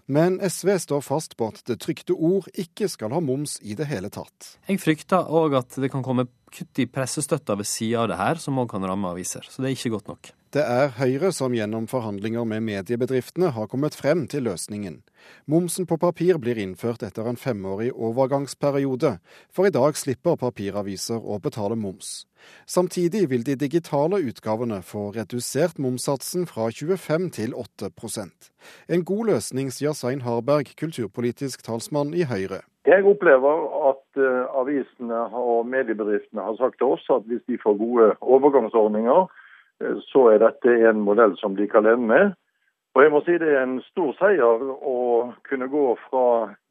Men 0.08 0.38
SV 0.40 0.72
står 0.80 1.04
fast 1.04 1.36
på 1.36 1.50
at 1.52 1.60
det 1.68 1.80
trykte 1.84 2.16
ord 2.16 2.48
ikke 2.56 2.88
skal 2.88 3.12
ha 3.12 3.20
moms 3.20 3.58
i 3.60 3.76
det 3.76 3.90
hele 3.90 4.08
tatt. 4.12 4.54
Jeg 4.68 4.80
frykter 4.80 5.28
òg 5.28 5.58
at 5.60 5.76
det 5.76 5.92
kan 5.92 6.04
komme 6.06 6.28
kutt 6.54 6.80
i 6.80 6.88
pressestøtta 6.88 7.58
ved 7.60 7.68
sida 7.68 8.06
av 8.06 8.12
det 8.12 8.20
her, 8.20 8.40
som 8.40 8.56
òg 8.60 8.70
kan 8.72 8.86
ramme 8.88 9.12
aviser. 9.12 9.44
Så 9.44 9.60
det 9.60 9.70
er 9.70 9.76
ikke 9.76 9.96
godt 9.98 10.12
nok. 10.14 10.32
Det 10.48 10.62
er 10.64 10.94
Høyre 10.96 11.28
som 11.36 11.52
gjennom 11.52 11.84
forhandlinger 11.90 12.46
med 12.48 12.62
mediebedriftene 12.64 13.50
har 13.52 13.66
kommet 13.68 13.92
frem 13.92 14.22
til 14.32 14.46
løsningen. 14.46 15.02
Momsen 15.44 15.84
på 15.84 15.98
papir 16.00 16.38
blir 16.40 16.56
innført 16.56 17.02
etter 17.04 17.26
en 17.28 17.36
femårig 17.36 17.90
overgangsperiode, 17.92 19.10
for 19.52 19.68
i 19.68 19.72
dag 19.74 19.98
slipper 20.00 20.38
papiraviser 20.40 21.20
å 21.20 21.36
betale 21.44 21.76
moms. 21.76 22.24
Samtidig 22.64 23.26
vil 23.28 23.44
de 23.44 23.58
digitale 23.60 24.22
utgavene 24.30 24.78
få 24.80 25.10
redusert 25.16 25.76
momssatsen 25.76 26.46
fra 26.48 26.70
25 26.72 27.26
til 27.36 27.52
8% 27.52 28.48
En 28.88 29.04
god 29.04 29.28
løsning, 29.28 29.68
sier 29.68 29.92
Svein 29.92 30.22
Harberg, 30.24 30.72
kulturpolitisk 30.80 31.66
talsmann 31.66 32.14
i 32.14 32.24
Høyre. 32.24 32.62
Jeg 32.88 33.04
opplever 33.04 33.68
at 33.90 34.06
uh, 34.16 34.48
avisene 34.62 35.20
og 35.36 35.68
mediebedriftene 35.68 36.40
har 36.40 36.56
sagt 36.56 36.80
til 36.80 36.96
oss 36.96 37.04
at 37.12 37.28
hvis 37.28 37.44
de 37.44 37.60
får 37.60 37.76
gode 37.76 38.08
overgangsordninger, 38.22 39.28
så 40.10 40.24
er 40.32 40.42
dette 40.42 40.74
en 40.90 41.00
modell 41.06 41.36
som 41.38 41.56
de 41.56 41.68
kan 41.70 41.86
leve 41.86 42.02
med. 42.02 42.36
Og 42.96 43.04
jeg 43.04 43.12
må 43.14 43.20
si 43.22 43.36
Det 43.38 43.50
er 43.54 43.62
en 43.62 43.78
stor 43.92 44.14
seier 44.18 44.64
å 44.74 44.98
kunne 45.46 45.68
gå 45.70 45.84
fra 46.08 46.24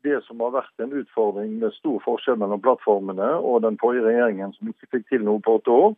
det 0.04 0.20
som 0.26 0.42
har 0.44 0.58
vært 0.58 0.84
en 0.84 0.96
utfordring 1.00 1.54
med 1.62 1.76
stor 1.78 2.02
forskjell 2.04 2.40
mellom 2.42 2.60
plattformene 2.64 3.30
og 3.38 3.62
den 3.64 3.80
forrige 3.80 4.10
regjeringen 4.10 4.52
som 4.58 4.72
ikke 4.74 4.92
fikk 4.96 5.08
til 5.14 5.24
noe 5.24 5.40
på 5.44 5.56
åtte 5.60 5.72
år, 5.72 5.96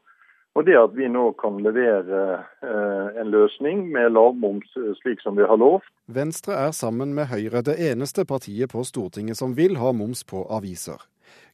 og 0.57 0.65
det 0.65 0.75
at 0.77 0.95
vi 0.97 1.07
nå 1.09 1.31
kan 1.39 1.59
levere 1.65 2.21
eh, 2.65 3.19
en 3.21 3.29
løsning 3.33 3.85
med 3.93 4.13
lavmoms 4.13 4.69
eh, 4.77 4.93
slik 5.01 5.21
som 5.25 5.37
vi 5.37 5.45
har 5.49 5.57
lovt. 5.61 5.89
Venstre 6.09 6.57
er 6.57 6.73
sammen 6.77 7.13
med 7.17 7.29
Høyre 7.29 7.61
det 7.65 7.77
eneste 7.89 8.25
partiet 8.29 8.73
på 8.73 8.85
Stortinget 8.85 9.39
som 9.39 9.55
vil 9.57 9.77
ha 9.81 9.93
moms 9.93 10.25
på 10.29 10.45
aviser. 10.49 11.01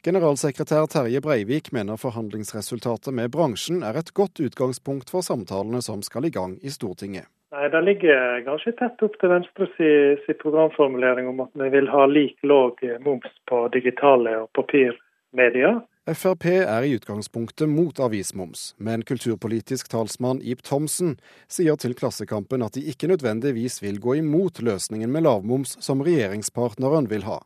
Generalsekretær 0.06 0.86
Terje 0.86 1.18
Breivik 1.18 1.72
mener 1.74 1.98
forhandlingsresultatet 1.98 3.14
med 3.18 3.32
bransjen 3.34 3.80
er 3.82 3.98
et 3.98 4.12
godt 4.14 4.38
utgangspunkt 4.38 5.10
for 5.10 5.26
samtalene 5.26 5.80
som 5.82 6.04
skal 6.06 6.28
i 6.28 6.30
gang 6.36 6.60
i 6.62 6.70
Stortinget. 6.70 7.26
Nei, 7.56 7.70
Det 7.74 7.82
ligger 7.82 8.44
ganske 8.46 8.74
tett 8.78 9.02
opp 9.02 9.16
til 9.18 9.32
Venstre 9.34 9.66
si, 9.74 10.36
programformulering 10.44 11.32
om 11.32 11.42
at 11.48 11.58
vi 11.58 11.72
vil 11.74 11.90
ha 11.90 12.06
lik 12.06 12.38
låg 12.46 12.84
moms 13.02 13.34
på 13.50 13.64
digitale 13.74 14.36
og 14.44 14.52
papirmedier. 14.54 15.82
Frp 16.06 16.46
er 16.54 16.86
i 16.86 16.94
utgangspunktet 17.00 17.66
mot 17.66 17.98
avismoms, 17.98 18.76
men 18.78 19.02
kulturpolitisk 19.02 19.90
talsmann 19.90 20.44
Ib 20.46 20.62
Thomsen 20.62 21.18
sier 21.50 21.82
til 21.82 21.98
Klassekampen 21.98 22.62
at 22.62 22.78
de 22.78 22.86
ikke 22.94 23.10
nødvendigvis 23.10 23.82
vil 23.82 23.98
gå 23.98 24.20
imot 24.22 24.62
løsningen 24.62 25.10
med 25.10 25.26
lavmoms 25.26 25.80
som 25.82 26.06
regjeringspartneren 26.06 27.10
vil 27.10 27.26
ha. 27.26 27.42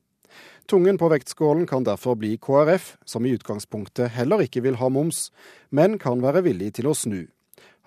Tungen 0.69 0.99
på 1.01 1.07
vektskålen 1.09 1.65
kan 1.65 1.81
derfor 1.81 2.13
bli 2.15 2.35
KrF, 2.38 2.91
som 3.05 3.25
i 3.25 3.31
utgangspunktet 3.33 4.11
heller 4.13 4.43
ikke 4.45 4.61
vil 4.61 4.75
ha 4.77 4.89
moms, 4.93 5.31
men 5.73 5.95
kan 5.97 6.21
være 6.21 6.43
villig 6.45 6.75
til 6.77 6.91
å 6.91 6.93
snu. 6.93 7.23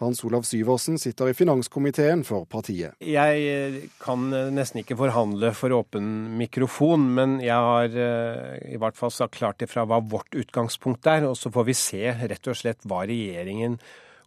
Hans 0.02 0.24
Olav 0.26 0.42
Syversen 0.42 0.96
sitter 0.98 1.30
i 1.30 1.36
finanskomiteen 1.38 2.24
for 2.26 2.48
partiet. 2.50 2.96
Jeg 3.06 3.44
eh, 3.46 3.76
kan 4.02 4.24
eh, 4.34 4.50
nesten 4.50 4.80
ikke 4.80 4.96
forhandle 4.98 5.52
for 5.54 5.76
åpen 5.76 6.08
mikrofon, 6.40 7.04
men 7.20 7.36
jeg 7.44 7.54
har 7.54 7.94
eh, 7.94 8.56
i 8.74 8.80
hvert 8.82 8.98
fall 8.98 9.12
sagt 9.14 9.36
klart 9.38 9.62
ifra 9.62 9.84
hva 9.86 10.00
vårt 10.02 10.34
utgangspunkt 10.34 11.06
er. 11.06 11.28
Og 11.28 11.38
så 11.38 11.52
får 11.54 11.68
vi 11.68 11.76
se 11.78 12.16
rett 12.32 12.50
og 12.50 12.58
slett 12.58 12.82
hva 12.82 13.04
regjeringen 13.06 13.78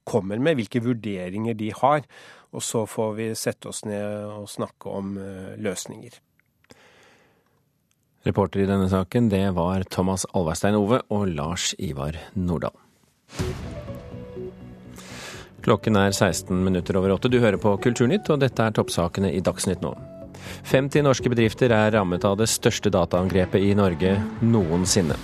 kommer 0.08 0.40
med, 0.40 0.62
hvilke 0.62 0.80
vurderinger 0.86 1.60
de 1.60 1.74
har. 1.76 2.08
Og 2.56 2.64
så 2.64 2.86
får 2.88 3.12
vi 3.20 3.28
sette 3.36 3.68
oss 3.68 3.84
ned 3.84 4.32
og 4.32 4.48
snakke 4.48 4.96
om 4.96 5.18
løsninger. 5.60 6.22
Reporter 8.26 8.64
i 8.64 8.66
denne 8.66 8.88
saken, 8.90 9.30
det 9.30 9.44
var 9.54 9.84
Thomas 9.94 10.26
Alverstein 10.34 10.76
Ove 10.80 10.98
og 11.14 11.28
Lars 11.30 11.76
Ivar 11.78 12.18
Nordahl. 12.34 12.74
Klokken 15.66 15.98
er 15.98 16.12
16 16.12 16.58
minutter 16.66 16.98
over 16.98 17.14
åtte. 17.16 17.30
Du 17.30 17.40
hører 17.42 17.58
på 17.62 17.76
Kulturnytt, 17.82 18.30
og 18.34 18.42
dette 18.42 18.66
er 18.66 18.74
toppsakene 18.74 19.30
i 19.34 19.42
Dagsnytt 19.46 19.82
nå. 19.86 19.94
50 20.70 21.06
norske 21.06 21.30
bedrifter 21.30 21.74
er 21.74 21.94
rammet 21.94 22.26
av 22.26 22.38
det 22.38 22.50
største 22.50 22.92
dataangrepet 22.94 23.62
i 23.62 23.74
Norge 23.78 24.16
noensinne. 24.46 25.18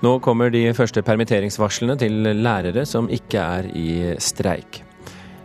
Nå 0.00 0.16
kommer 0.24 0.50
de 0.54 0.64
første 0.74 1.02
permitteringsvarslene 1.06 1.98
til 2.00 2.30
lærere 2.40 2.86
som 2.88 3.10
ikke 3.10 3.42
er 3.58 3.70
i 3.74 3.88
streik. 4.22 4.84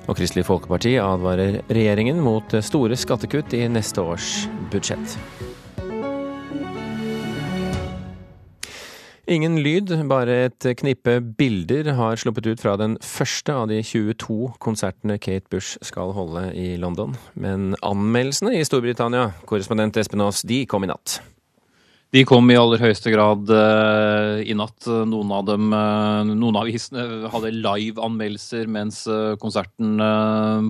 Og 0.05 0.17
Kristelig 0.19 0.45
Folkeparti 0.45 0.95
advarer 1.01 1.63
regjeringen 1.65 2.21
mot 2.21 2.53
store 2.65 2.97
skattekutt 2.97 3.57
i 3.57 3.65
neste 3.73 4.05
års 4.05 4.45
budsjett. 4.73 5.17
Ingen 9.25 9.55
lyd, 9.57 9.89
bare 10.05 10.33
et 10.45 10.65
knippe 10.77 11.15
bilder 11.37 11.87
har 11.97 12.19
sluppet 12.21 12.45
ut 12.45 12.61
fra 12.61 12.75
den 12.77 12.93
første 13.01 13.53
av 13.57 13.71
de 13.71 13.79
22 13.81 14.51
konsertene 14.61 15.17
Kate 15.17 15.49
Bush 15.49 15.79
skal 15.81 16.13
holde 16.13 16.51
i 16.53 16.75
London. 16.77 17.15
Men 17.33 17.71
anmeldelsene 17.81 18.53
i 18.59 18.67
Storbritannia, 18.67 19.31
korrespondent 19.49 19.97
Espen 19.97 20.21
Aas, 20.21 20.43
de 20.45 20.61
kom 20.69 20.85
i 20.85 20.91
natt. 20.93 21.23
De 22.15 22.21
kom 22.23 22.47
i 22.47 22.55
aller 22.55 22.79
høyeste 22.79 23.11
grad 23.11 23.49
uh, 23.51 24.37
i 24.39 24.53
natt. 24.55 24.85
Noen 24.87 25.33
av 25.35 25.41
dem, 25.49 25.65
uh, 25.75 26.21
noen 26.23 26.55
av 26.55 26.63
avisene 26.63 27.27
hadde 27.33 27.51
live-anmeldelser 27.57 28.69
mens 28.71 29.01
uh, 29.11 29.33
konserten 29.41 29.99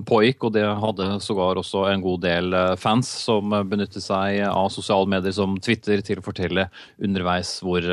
pågikk, 0.08 0.48
og 0.48 0.56
det 0.56 0.64
hadde 0.66 1.06
sågar 1.22 1.60
også 1.60 1.84
en 1.92 2.02
god 2.02 2.24
del 2.24 2.56
fans 2.82 3.08
som 3.22 3.54
benyttet 3.70 4.02
seg 4.02 4.40
av 4.48 4.72
sosiale 4.74 5.06
medier 5.12 5.34
som 5.36 5.54
Twitter 5.62 6.02
til 6.02 6.18
å 6.18 6.26
fortelle 6.26 6.66
underveis 6.98 7.56
hvor, 7.62 7.84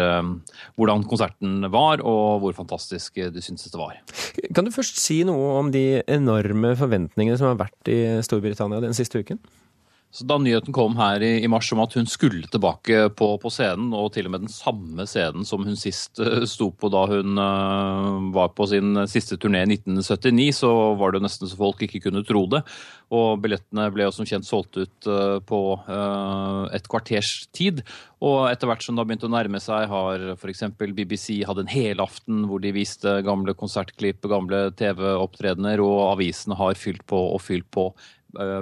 hvordan 0.73 1.05
konserten 1.09 1.67
var, 1.73 2.01
og 2.01 2.41
hvor 2.43 2.57
fantastisk 2.57 3.21
de 3.21 3.43
syntes 3.43 3.69
det 3.73 3.81
var. 3.81 3.99
Kan 4.55 4.65
du 4.65 4.73
først 4.73 4.97
si 5.01 5.21
noe 5.27 5.59
om 5.59 5.73
de 5.73 6.01
enorme 6.07 6.73
forventningene 6.79 7.37
som 7.37 7.51
har 7.51 7.67
vært 7.67 7.93
i 7.93 7.99
Storbritannia 8.25 8.81
den 8.83 8.97
siste 8.97 9.21
uken? 9.21 9.41
Så 10.13 10.27
Da 10.29 10.35
nyheten 10.37 10.73
kom 10.75 10.93
her 10.99 11.23
i, 11.25 11.31
i, 11.41 11.49
mars 11.49 11.71
om 11.73 11.79
at 11.81 11.95
hun 11.97 12.05
skulle 12.05 12.45
tilbake 12.53 13.07
på, 13.17 13.31
på, 13.41 13.49
scenen, 13.49 13.89
og 13.97 14.11
til 14.13 14.29
og 14.29 14.35
med 14.35 14.45
den 14.45 14.53
samme 14.53 15.07
scenen 15.09 15.47
som 15.47 15.65
hun 15.65 15.79
sist 15.79 16.21
uh, 16.21 16.43
sto 16.49 16.69
på 16.69 16.91
da 16.93 17.07
hun 17.09 17.41
uh, 17.41 18.29
var 18.35 18.51
på 18.53 18.67
sin 18.69 18.93
siste 19.09 19.39
turné 19.41 19.63
i 19.65 19.71
1979, 19.73 20.51
så 20.61 20.71
var 21.01 21.15
det 21.15 21.23
nesten 21.25 21.49
så 21.49 21.57
folk 21.57 21.81
ikke 21.81 22.03
kunne 22.05 22.21
tro 22.29 22.45
det. 22.53 22.61
Og 23.13 23.41
billettene 23.41 23.89
ble 23.93 24.05
jo 24.05 24.13
som 24.13 24.29
kjent 24.29 24.45
solgt 24.45 24.77
ut 24.77 25.09
uh, 25.09 25.41
på 25.41 25.63
et 26.77 26.85
kvarters 26.89 27.33
tid. 27.55 27.81
Og 28.23 28.51
etter 28.51 28.69
hvert 28.69 28.85
som 28.85 28.93
det 28.93 29.01
har 29.01 29.09
begynt 29.09 29.25
å 29.25 29.33
nærme 29.33 29.59
seg, 29.63 29.89
har 29.89 30.29
f.eks. 30.37 30.67
BBC 30.77 31.41
hatt 31.49 31.57
en 31.57 31.73
helaften 31.73 32.45
hvor 32.49 32.61
de 32.61 32.71
viste 32.75 33.17
gamle 33.25 33.57
konsertklipp, 33.57 34.21
gamle 34.29 34.67
TV-opptredener, 34.77 35.81
og 35.81 36.11
avisene 36.13 36.57
har 36.61 36.77
fylt 36.77 37.01
på 37.09 37.17
og 37.33 37.41
fylt 37.41 37.67
på 37.73 37.89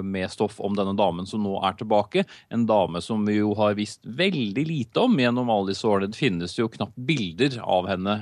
med 0.04 0.30
stoff 0.30 0.60
om 0.60 0.76
denne 0.76 0.94
damen 0.98 1.26
som 1.28 1.42
nå 1.44 1.56
er 1.66 1.76
tilbake. 1.78 2.24
En 2.52 2.66
dame 2.68 3.00
som 3.04 3.24
vi 3.26 3.38
jo 3.38 3.54
har 3.58 3.76
visst 3.78 4.04
veldig 4.04 4.64
lite 4.68 5.04
om 5.06 5.18
gjennom 5.20 5.50
alle 5.52 5.72
disse 5.72 5.88
årene. 5.88 6.10
Det 6.12 6.20
finnes 6.20 6.56
jo 6.58 6.70
knapt 6.72 6.96
bilder 6.96 7.58
av 7.62 7.88
henne 7.90 8.18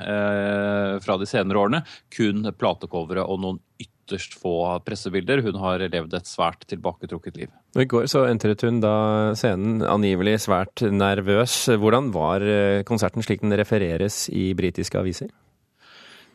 fra 1.02 1.18
de 1.20 1.28
senere 1.28 1.62
årene. 1.64 1.82
Kun 2.14 2.46
platecovere 2.58 3.24
og 3.26 3.42
noen 3.42 3.60
ytterst 3.80 4.38
få 4.40 4.54
pressebilder. 4.86 5.42
Hun 5.46 5.58
har 5.62 5.82
levd 5.86 6.16
et 6.18 6.30
svært 6.30 6.66
tilbaketrukket 6.70 7.38
liv. 7.42 7.52
I 7.78 7.86
går 7.90 8.08
så 8.10 8.24
entret 8.30 8.64
hun 8.66 8.80
da 8.82 8.94
scenen 9.38 9.84
angivelig 9.86 10.40
svært 10.46 10.82
nervøs. 10.86 11.62
Hvordan 11.78 12.10
var 12.14 12.46
konserten 12.88 13.26
slik 13.26 13.44
den 13.44 13.54
refereres 13.58 14.28
i 14.30 14.50
britiske 14.58 14.98
aviser? 14.98 15.30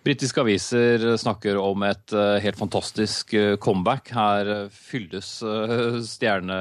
Britiske 0.06 0.38
aviser 0.38 1.02
snakker 1.18 1.58
om 1.58 1.82
et 1.88 2.14
uh, 2.14 2.36
helt 2.38 2.60
fantastisk 2.60 3.32
uh, 3.34 3.56
comeback. 3.58 4.12
Her 4.14 4.46
uh, 4.46 4.68
fylles 4.70 5.32
stjerne, 6.06 6.58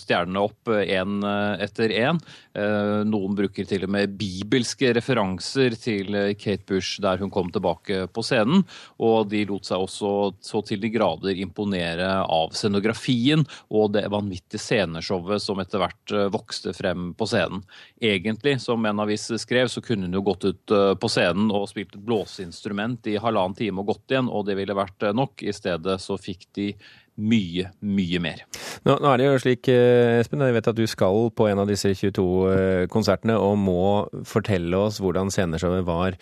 stjernene 0.00 0.40
opp 0.40 0.70
én 0.72 1.20
etter 1.60 1.92
én. 1.92 2.18
Noen 2.56 3.34
bruker 3.36 3.66
til 3.68 3.84
og 3.84 3.90
med 3.92 4.14
bibelske 4.16 4.94
referanser 4.96 5.74
til 5.76 6.14
Kate 6.40 6.64
Bush 6.64 7.02
der 7.04 7.20
hun 7.20 7.30
kom 7.32 7.50
tilbake 7.52 8.06
på 8.08 8.24
scenen. 8.24 8.64
Og 8.96 9.28
de 9.28 9.42
lot 9.50 9.68
seg 9.68 9.84
også 9.84 10.12
så 10.40 10.62
til 10.64 10.80
de 10.80 10.88
grader 10.94 11.36
imponere 11.36 12.08
av 12.24 12.56
scenografien 12.56 13.44
og 13.68 13.92
det 13.98 14.06
vanvittige 14.12 14.62
sceneshowet 14.62 15.44
som 15.44 15.60
etter 15.60 15.82
hvert 15.84 16.16
vokste 16.32 16.72
frem 16.76 17.10
på 17.18 17.28
scenen. 17.28 17.60
Egentlig, 18.00 18.56
som 18.64 18.88
en 18.88 19.04
avis 19.04 19.28
skrev, 19.44 19.68
så 19.68 19.84
kunne 19.84 20.08
hun 20.08 20.16
jo 20.16 20.24
gått 20.24 20.48
ut 20.48 20.76
på 20.96 21.12
scenen 21.12 21.52
og 21.52 21.68
spilt 21.68 21.92
et 21.92 22.08
instrument 22.46 23.08
i 23.10 23.18
halvannen 23.20 23.56
time 23.58 23.82
og 23.82 23.92
gått 23.92 24.14
igjen, 24.14 24.30
og 24.30 24.46
det 24.48 24.56
ville 24.58 24.76
vært 24.76 25.06
eh, 25.06 25.16
nok. 25.16 25.42
I 25.42 25.54
stedet 25.56 25.98
så 26.02 26.18
fikk 26.20 26.46
de 26.56 26.70
mye, 27.16 27.70
mye 27.80 28.20
mer. 28.20 28.42
Nå, 28.84 28.98
nå, 29.00 29.08
er 29.08 29.20
det 29.20 29.26
jo 29.28 29.40
slik, 29.40 29.70
eh, 29.72 30.18
Espen, 30.20 30.44
jeg 30.44 30.56
vet 30.56 30.70
at 30.72 30.78
du 30.78 30.84
skal 30.90 31.30
på 31.36 31.48
en 31.50 31.62
av 31.62 31.70
disse 31.70 31.94
22 31.96 32.26
eh, 32.52 32.84
konsertene 32.92 33.38
og 33.40 33.56
må 33.60 33.88
fortelle 34.28 34.78
oss 34.88 35.00
hvordan 35.02 35.32
sceneshowet 35.32 35.86
var 35.86 36.18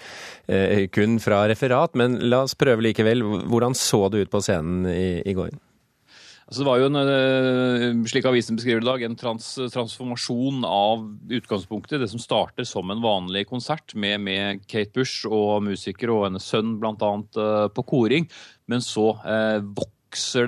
kun 0.94 1.18
fra 1.22 1.44
referat. 1.50 1.94
Men 1.98 2.18
la 2.30 2.44
oss 2.44 2.56
prøve 2.58 2.84
likevel. 2.84 3.22
Hvordan 3.50 3.76
så 3.78 4.06
det 4.12 4.26
ut 4.26 4.34
på 4.34 4.42
scenen 4.44 4.88
i, 4.90 5.22
i 5.24 5.36
går? 5.36 5.54
Altså 6.44 6.60
det 6.60 6.68
var 6.68 6.80
jo 6.80 6.88
en, 6.90 6.98
eh, 7.00 8.04
slik 8.10 8.26
avisen 8.28 8.58
beskriver 8.58 8.82
i 8.82 8.84
dag, 8.84 9.02
en 9.02 9.16
trans, 9.16 9.46
transformasjon 9.72 10.66
av 10.68 11.06
utgangspunktet. 11.32 12.02
Det 12.02 12.10
som 12.12 12.20
starter 12.20 12.68
som 12.68 12.90
en 12.92 13.00
vanlig 13.00 13.46
konsert 13.48 13.94
med, 13.96 14.20
med 14.20 14.60
Kate 14.68 14.92
Bush 14.92 15.24
og 15.24 15.64
musikere 15.64 16.12
og 16.12 16.26
hennes 16.28 16.44
sønn 16.44 16.76
bl.a. 16.82 17.12
Uh, 17.38 17.68
på 17.72 17.86
koring. 17.88 18.28
Men 18.68 18.84
så 18.84 19.14
eh, 19.24 19.60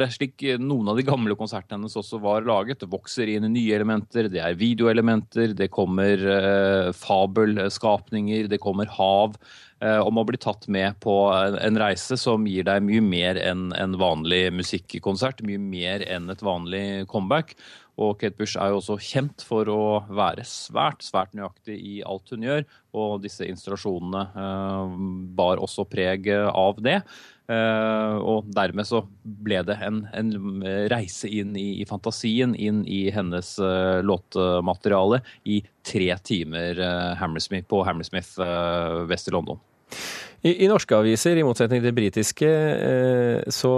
det, 0.01 0.09
slik 0.15 0.43
noen 0.63 0.89
av 0.93 0.99
de 0.99 1.05
gamle 1.07 1.37
konsertene 1.39 1.81
hennes 1.81 1.97
også 1.99 2.21
var 2.23 2.47
laget. 2.47 2.81
Det 2.83 2.91
vokser 2.93 3.31
inn 3.33 3.49
nye 3.53 3.77
elementer, 3.77 4.31
det 4.33 4.43
er 4.43 4.59
videoelementer, 4.59 5.55
det 5.59 5.71
kommer 5.75 6.23
eh, 6.33 6.91
fabelskapninger, 6.97 8.51
det 8.53 8.61
kommer 8.63 8.91
hav. 8.97 9.37
Eh, 9.85 10.01
om 10.01 10.17
å 10.17 10.25
bli 10.25 10.39
tatt 10.41 10.65
med 10.73 10.97
på 11.05 11.15
en 11.37 11.77
reise 11.77 12.17
som 12.17 12.47
gir 12.49 12.65
deg 12.65 12.85
mye 12.87 13.03
mer 13.05 13.37
enn 13.37 13.69
en 13.77 13.97
vanlig 14.01 14.47
musikkonsert. 14.57 15.43
Mye 15.45 15.61
mer 15.61 16.05
enn 16.09 16.31
et 16.33 16.45
vanlig 16.45 17.05
comeback. 17.13 17.53
Og 18.01 18.19
Kate 18.21 18.37
Bush 18.37 18.57
er 18.61 18.73
jo 18.73 18.81
også 18.81 18.99
kjent 19.01 19.45
for 19.45 19.69
å 19.73 19.83
være 20.09 20.45
svært, 20.49 21.05
svært 21.05 21.37
nøyaktig 21.37 21.77
i 21.77 21.95
alt 22.09 22.33
hun 22.33 22.45
gjør. 22.45 22.65
Og 22.97 23.21
disse 23.25 23.45
installasjonene 23.49 24.27
eh, 24.33 24.99
bar 25.37 25.61
også 25.65 25.85
preg 25.93 26.31
av 26.33 26.81
det. 26.85 27.03
Uh, 27.47 28.19
og 28.27 28.49
dermed 28.51 28.89
så 28.89 29.05
ble 29.47 29.61
det 29.69 29.77
en, 29.87 30.01
en 30.19 30.33
reise 30.91 31.31
inn 31.31 31.53
i, 31.55 31.77
i, 31.79 31.85
fantasien, 31.87 32.57
inn 32.59 32.81
i 32.91 33.05
hennes 33.15 33.53
uh, 33.63 34.03
låtmateriale 34.03 35.21
i 35.47 35.61
tre 35.87 36.11
timer 36.27 36.81
uh, 36.83 37.13
Hammersmith, 37.21 37.69
på 37.71 37.85
Hammersmith 37.87 38.35
vest 39.07 39.31
i 39.31 39.37
London. 39.37 39.63
I, 40.45 40.53
I, 40.65 40.69
norske 40.71 40.97
aviser, 40.97 41.39
i 41.39 41.45
motsetning 41.47 41.83
til 41.85 41.95
britiske, 41.97 42.51
så 43.53 43.71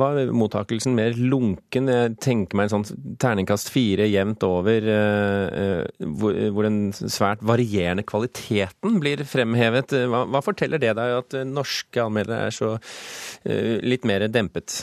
var 0.00 0.20
mottakelsen 0.34 0.96
mer 0.96 1.16
lunken. 1.18 1.90
Jeg 1.92 2.16
tenker 2.24 2.58
meg 2.58 2.68
en 2.68 2.74
sånn 2.78 3.16
terningkast 3.20 3.70
fire 3.74 4.08
jevnt 4.08 4.46
over, 4.46 4.88
hvor, 5.98 6.38
hvor, 6.54 6.68
den 6.68 6.80
svært 6.96 7.44
varierende 7.46 8.06
kvaliteten 8.08 8.98
blir 9.02 9.22
fremhevet. 9.28 9.94
Hva, 10.10 10.24
hva 10.32 10.44
forteller 10.44 10.82
det 10.82 10.94
deg 10.98 11.18
at 11.20 11.38
norske 11.48 12.02
anmeldere 12.08 12.48
er 12.48 12.56
så 12.56 12.74
litt 13.84 14.08
mer 14.08 14.26
dempet? 14.32 14.82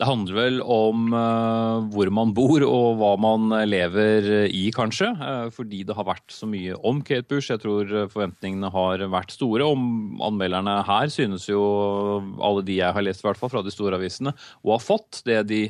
Det 0.00 0.06
handler 0.08 0.34
vel 0.34 0.58
om 0.64 1.12
uh, 1.12 1.84
hvor 1.92 2.08
man 2.14 2.32
bor 2.34 2.64
og 2.64 2.96
hva 2.98 3.10
man 3.20 3.52
lever 3.68 4.48
i, 4.48 4.64
kanskje. 4.74 5.10
Uh, 5.20 5.50
fordi 5.52 5.82
det 5.86 5.96
har 5.98 6.06
vært 6.08 6.32
så 6.32 6.48
mye 6.48 6.78
om 6.88 7.02
Kate 7.04 7.28
Bush. 7.28 7.50
Jeg 7.52 7.60
tror 7.62 7.90
forventningene 8.10 8.70
har 8.72 9.04
vært 9.12 9.34
store. 9.36 9.66
Om 9.68 10.22
anmelderne 10.24 10.78
her 10.88 11.12
synes 11.12 11.46
jo, 11.50 11.62
alle 12.40 12.64
de 12.66 12.78
jeg 12.80 12.96
har 12.96 13.04
lest 13.04 13.22
i 13.22 13.28
hvert 13.28 13.40
fall 13.40 13.52
fra 13.52 13.62
de 13.62 13.74
store 13.74 14.00
avisene, 14.00 14.32
å 14.64 14.74
ha 14.74 14.80
fått 14.82 15.20
det 15.28 15.42
de 15.50 15.62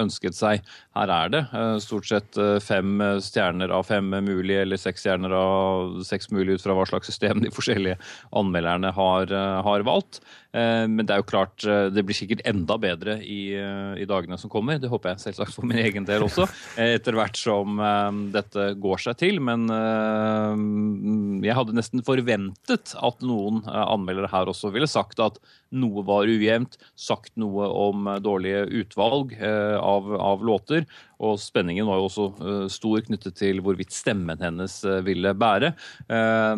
ønsket 0.00 0.36
seg. 0.38 0.64
Her 0.96 1.12
er 1.12 1.32
det 1.34 1.44
stort 1.84 2.08
sett 2.08 2.38
fem 2.64 2.98
stjerner 3.22 3.70
av 3.74 3.86
fem 3.86 4.08
mulige, 4.24 4.64
eller 4.64 4.80
seks 4.80 5.04
stjerner 5.04 5.34
av 5.36 6.00
seks 6.08 6.32
mulige 6.34 6.58
ut 6.58 6.64
fra 6.64 6.76
hva 6.78 6.88
slags 6.88 7.10
system 7.10 7.44
de 7.44 7.52
forskjellige 7.54 7.98
anmelderne 8.38 8.92
har, 8.96 9.34
har 9.66 9.86
valgt. 9.86 10.22
Men 10.52 11.04
det 11.04 11.12
er 11.12 11.20
jo 11.20 11.26
klart, 11.28 11.60
det 11.92 12.02
blir 12.08 12.16
sikkert 12.16 12.40
enda 12.48 12.78
bedre 12.80 13.18
i 13.20 13.52
i 13.98 14.06
dagene 14.08 14.38
som 14.38 14.50
kommer. 14.52 14.78
Det 14.80 14.90
håper 14.90 15.12
jeg 15.12 15.22
selvsagt 15.26 15.56
for 15.56 15.68
min 15.68 15.80
egen 15.82 16.06
del 16.08 16.24
også, 16.26 16.46
etter 16.88 17.16
hvert 17.18 17.38
som 17.38 17.80
eh, 17.82 18.20
dette 18.34 18.70
går 18.80 19.04
seg 19.04 19.18
til. 19.22 19.40
Men 19.44 19.66
eh, 19.72 21.46
jeg 21.48 21.58
hadde 21.58 21.76
nesten 21.78 22.04
forventet 22.06 22.94
at 22.96 23.24
noen 23.26 23.62
eh, 23.64 23.84
anmeldere 23.84 24.30
her 24.32 24.50
også 24.50 24.72
ville 24.74 24.90
sagt 24.90 25.22
at 25.22 25.40
noe 25.74 26.04
var 26.08 26.28
ujevnt, 26.28 26.78
sagt 26.96 27.34
noe 27.40 27.68
om 27.68 28.08
dårlige 28.24 28.64
utvalg 28.80 29.34
av, 29.36 30.06
av 30.16 30.44
låter. 30.46 30.86
Og 31.18 31.38
spenningen 31.42 31.86
var 31.88 31.98
jo 31.98 32.06
også 32.06 32.26
stor 32.70 33.02
knyttet 33.06 33.34
til 33.40 33.58
hvorvidt 33.64 33.94
stemmen 33.94 34.38
hennes 34.42 34.76
ville 35.06 35.32
bære. 35.34 35.72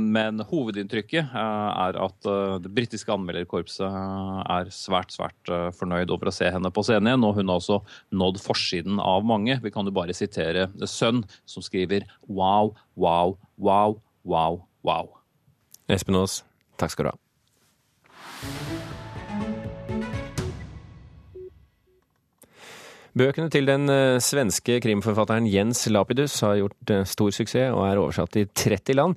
Men 0.00 0.42
hovedinntrykket 0.50 1.32
er 1.32 1.96
at 2.04 2.28
det 2.64 2.72
britiske 2.76 3.12
anmelderkorpset 3.14 3.88
er 3.88 4.72
svært, 4.74 5.14
svært 5.16 5.52
fornøyd 5.78 6.12
over 6.12 6.28
å 6.28 6.34
se 6.34 6.50
henne 6.52 6.72
på 6.74 6.84
scenen 6.84 7.08
igjen, 7.08 7.24
og 7.24 7.38
hun 7.38 7.48
har 7.48 7.62
også 7.62 7.80
nådd 8.12 8.40
forsiden 8.44 9.00
av 9.00 9.24
mange. 9.24 9.56
Vi 9.64 9.72
kan 9.72 9.88
jo 9.88 9.96
bare 9.96 10.16
sitere 10.16 10.68
Sønn, 10.84 11.24
som 11.48 11.64
skriver 11.64 12.04
wow, 12.28 12.74
wow, 13.00 13.38
wow, 13.56 13.96
wow, 14.28 14.60
wow. 14.84 15.14
Espen 15.90 16.20
Aas, 16.20 16.42
takk 16.76 16.92
skal 16.92 17.08
du 17.08 17.14
ha. 17.14 18.69
Bøkene 23.18 23.50
til 23.50 23.66
den 23.66 23.90
eh, 23.90 24.20
svenske 24.22 24.76
krimforfatteren 24.84 25.48
Jens 25.50 25.82
Lapidus 25.90 26.36
har 26.46 26.60
gjort 26.60 26.92
eh, 26.94 27.06
stor 27.08 27.32
suksess 27.34 27.72
og 27.74 27.82
er 27.88 27.98
oversatt 27.98 28.38
i 28.38 28.44
30 28.46 28.94
land. 28.94 29.16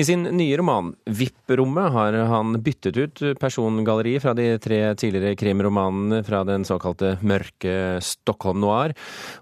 I 0.00 0.06
sin 0.08 0.24
nye 0.32 0.56
roman 0.56 0.94
VIP-rommet 1.04 1.92
har 1.92 2.16
han 2.30 2.56
byttet 2.64 2.96
ut 2.96 3.24
persongalleriet 3.40 4.24
fra 4.24 4.32
de 4.38 4.46
tre 4.64 4.80
tidligere 4.96 5.36
krimromanene 5.36 6.22
fra 6.24 6.40
den 6.48 6.64
såkalte 6.64 7.18
mørke 7.20 8.00
Stockholm 8.04 8.62
noir, 8.64 8.94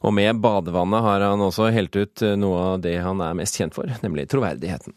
og 0.02 0.16
med 0.16 0.42
badevannet 0.42 1.06
har 1.06 1.26
han 1.28 1.46
også 1.46 1.70
helt 1.74 1.94
ut 1.94 2.24
eh, 2.26 2.34
noe 2.38 2.66
av 2.72 2.82
det 2.82 2.96
han 3.04 3.22
er 3.22 3.38
mest 3.38 3.60
kjent 3.60 3.76
for, 3.78 3.86
nemlig 4.02 4.26
troverdigheten. 4.32 4.96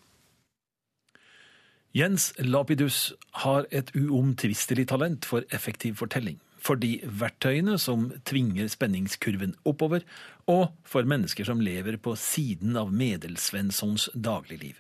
Jens 1.96 2.34
Lapidus 2.42 3.14
har 3.46 3.70
et 3.72 3.94
uomtvistelig 3.96 4.90
talent 4.90 5.30
for 5.30 5.46
effektiv 5.56 6.02
fortelling 6.02 6.42
for 6.66 6.80
de 6.82 6.98
verktøyene 7.06 7.78
som 7.82 8.08
tvinger 8.26 8.70
spenningskurven 8.72 9.54
oppover, 9.70 10.06
og 10.50 10.74
for 10.88 11.08
mennesker 11.08 11.48
som 11.48 11.62
lever 11.64 12.00
på 12.02 12.16
siden 12.20 12.78
av 12.80 12.94
Medelsvenssons 12.94 14.10
dagligliv. 14.14 14.80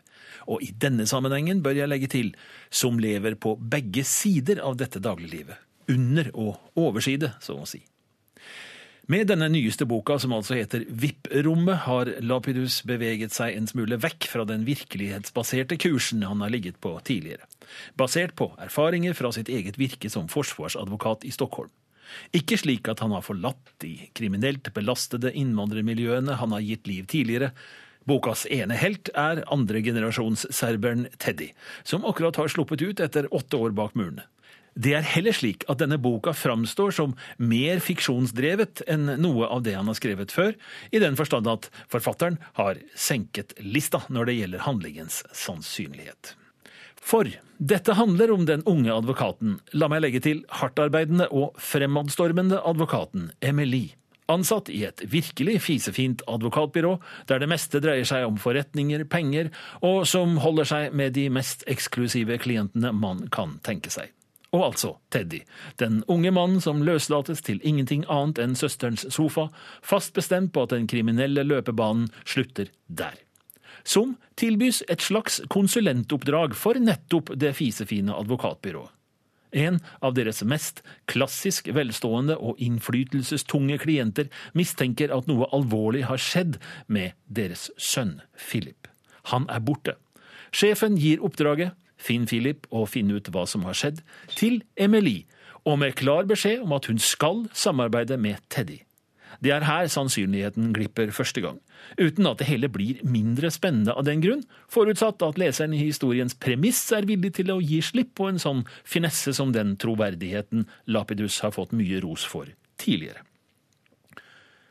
Og 0.49 0.63
i 0.65 0.71
denne 0.81 1.05
sammenhengen 1.09 1.61
bør 1.65 1.77
jeg 1.77 1.91
legge 1.91 2.11
til 2.11 2.33
som 2.73 2.99
lever 3.01 3.37
på 3.37 3.55
begge 3.61 4.05
sider 4.07 4.61
av 4.65 4.77
dette 4.81 5.01
dagliglivet. 5.01 5.61
Under 5.91 6.31
og 6.33 6.81
overside, 6.81 7.35
så 7.41 7.59
å 7.61 7.69
si. 7.69 7.83
Med 9.05 9.27
denne 9.29 9.45
nyeste 9.53 9.85
boka, 9.85 10.15
som 10.17 10.31
altså 10.33 10.55
heter 10.57 10.81
VIP-rommet, 10.89 11.83
har 11.85 12.09
Lapidus 12.25 12.79
beveget 12.89 13.35
seg 13.35 13.53
en 13.53 13.67
smule 13.69 13.99
vekk 14.01 14.25
fra 14.31 14.47
den 14.49 14.63
virkelighetsbaserte 14.65 15.77
kursen 15.77 16.25
han 16.25 16.41
har 16.41 16.49
ligget 16.49 16.79
på 16.81 16.95
tidligere, 17.05 17.45
basert 18.01 18.33
på 18.33 18.49
erfaringer 18.65 19.13
fra 19.13 19.29
sitt 19.35 19.51
eget 19.53 19.77
virke 19.77 20.09
som 20.09 20.25
forsvarsadvokat 20.31 21.27
i 21.29 21.35
Stockholm. 21.37 21.69
Ikke 22.33 22.57
slik 22.57 22.89
at 22.89 23.03
han 23.05 23.13
har 23.13 23.21
forlatt 23.25 23.75
de 23.85 23.93
kriminelt 24.17 24.71
belastede 24.73 25.35
innvandrermiljøene 25.37 26.41
han 26.41 26.57
har 26.57 26.65
gitt 26.65 26.89
liv 26.89 27.05
tidligere. 27.05 27.51
Bokas 28.09 28.47
ene 28.49 28.73
helt 28.81 29.13
er 29.13 29.43
andregenerasjonsserberen 29.53 31.11
Teddy, 31.21 31.51
som 31.85 32.09
akkurat 32.09 32.41
har 32.41 32.49
sluppet 32.49 32.81
ut 32.81 33.05
etter 33.05 33.29
åtte 33.29 33.61
år 33.61 33.77
bak 33.77 33.93
murene. 33.93 34.25
Det 34.75 34.91
er 34.91 35.05
heller 35.07 35.31
slik 35.31 35.63
at 35.71 35.79
denne 35.79 35.95
boka 36.03 36.33
framstår 36.35 36.91
som 36.97 37.13
mer 37.39 37.79
fiksjonsdrevet 37.79 38.83
enn 38.91 39.07
noe 39.23 39.47
av 39.47 39.63
det 39.63 39.77
han 39.77 39.87
har 39.87 39.95
skrevet 39.95 40.33
før, 40.35 40.51
i 40.91 40.99
den 40.99 41.15
forstand 41.15 41.47
at 41.47 41.69
forfatteren 41.91 42.41
har 42.59 42.81
senket 42.91 43.55
lista 43.63 44.03
når 44.11 44.27
det 44.27 44.39
gjelder 44.41 44.65
handlingens 44.67 45.21
sannsynlighet. 45.31 46.35
For 47.05 47.29
dette 47.55 47.95
handler 47.95 48.33
om 48.33 48.43
den 48.49 48.65
unge 48.67 48.91
advokaten, 48.91 49.59
la 49.77 49.87
meg 49.91 50.03
legge 50.03 50.23
til 50.25 50.41
hardtarbeidende 50.59 51.29
og 51.31 51.55
fremadstormende 51.61 52.59
advokaten 52.65 53.29
Emily. 53.45 53.93
Ansatt 54.27 54.71
i 54.73 54.81
et 54.87 55.03
virkelig 55.07 55.59
fisefint 55.61 56.23
advokatbyrå, 56.27 56.97
der 57.29 57.39
det 57.39 57.49
meste 57.51 57.79
dreier 57.79 58.07
seg 58.09 58.25
om 58.25 58.41
forretninger, 58.41 59.05
penger, 59.07 59.53
og 59.85 60.03
som 60.09 60.39
holder 60.41 60.67
seg 60.67 60.97
med 60.97 61.13
de 61.15 61.29
mest 61.29 61.63
eksklusive 61.69 62.41
klientene 62.41 62.91
man 62.91 63.27
kan 63.31 63.59
tenke 63.63 63.93
seg. 63.93 64.09
Og 64.55 64.63
altså 64.69 64.95
Teddy, 65.11 65.41
den 65.81 65.99
unge 66.07 66.31
mannen 66.31 66.61
som 66.63 66.83
løslates 66.87 67.43
til 67.43 67.59
ingenting 67.67 68.05
annet 68.11 68.39
enn 68.39 68.55
søsterens 68.55 69.03
sofa, 69.11 69.49
fast 69.83 70.15
bestemt 70.15 70.53
på 70.55 70.63
at 70.63 70.75
den 70.75 70.87
kriminelle 70.87 71.43
løpebanen 71.43 72.07
slutter 72.23 72.71
der. 72.87 73.17
Som 73.85 74.15
tilbys 74.39 74.81
et 74.89 75.03
slags 75.03 75.41
konsulentoppdrag 75.51 76.55
for 76.57 76.79
nettopp 76.79 77.33
det 77.37 77.53
fisefine 77.59 78.15
advokatbyrået. 78.15 78.91
En 79.55 79.77
av 80.03 80.15
deres 80.17 80.41
mest 80.43 80.81
klassisk 81.07 81.69
velstående 81.71 82.35
og 82.35 82.59
innflytelsestunge 82.59 83.77
klienter 83.79 84.27
mistenker 84.57 85.13
at 85.15 85.29
noe 85.31 85.47
alvorlig 85.55 86.03
har 86.09 86.19
skjedd 86.19 86.57
med 86.91 87.15
deres 87.27 87.69
sønn 87.79 88.17
Philip. 88.35 88.89
Han 89.31 89.47
er 89.47 89.63
borte. 89.63 89.95
Sjefen 90.51 90.99
gir 90.99 91.23
oppdraget, 91.23 91.71
finn 92.05 92.27
Philip 92.29 92.67
og 92.71 92.89
finn 92.93 93.11
ut 93.13 93.29
hva 93.33 93.45
som 93.49 93.65
har 93.67 93.77
skjedd, 93.77 94.01
til 94.37 94.61
Emily, 94.77 95.23
og 95.65 95.79
med 95.81 95.97
klar 95.97 96.27
beskjed 96.29 96.61
om 96.65 96.75
at 96.77 96.89
hun 96.91 97.01
skal 97.01 97.47
samarbeide 97.53 98.19
med 98.21 98.41
Teddy. 98.53 98.83
Det 99.43 99.51
er 99.51 99.65
her 99.67 99.87
sannsynligheten 99.91 100.71
glipper 100.75 101.11
første 101.11 101.41
gang, 101.43 101.59
uten 101.99 102.27
at 102.29 102.39
det 102.39 102.47
hele 102.47 102.69
blir 102.71 103.01
mindre 103.03 103.51
spennende 103.51 103.95
av 103.97 104.05
den 104.07 104.23
grunn, 104.23 104.45
forutsatt 104.71 105.25
at 105.25 105.39
leseren 105.41 105.75
i 105.75 105.81
historiens 105.81 106.37
premiss 106.39 106.85
er 106.95 107.07
villig 107.09 107.33
til 107.39 107.51
å 107.51 107.59
gi 107.59 107.81
slipp 107.83 108.15
på 108.15 108.29
en 108.31 108.41
sånn 108.41 108.63
finesse 108.87 109.35
som 109.35 109.51
den 109.55 109.75
troverdigheten 109.81 110.69
Lapidus 110.87 111.41
har 111.43 111.55
fått 111.57 111.75
mye 111.75 111.99
ros 112.05 112.23
for 112.29 112.47
tidligere. 112.81 113.25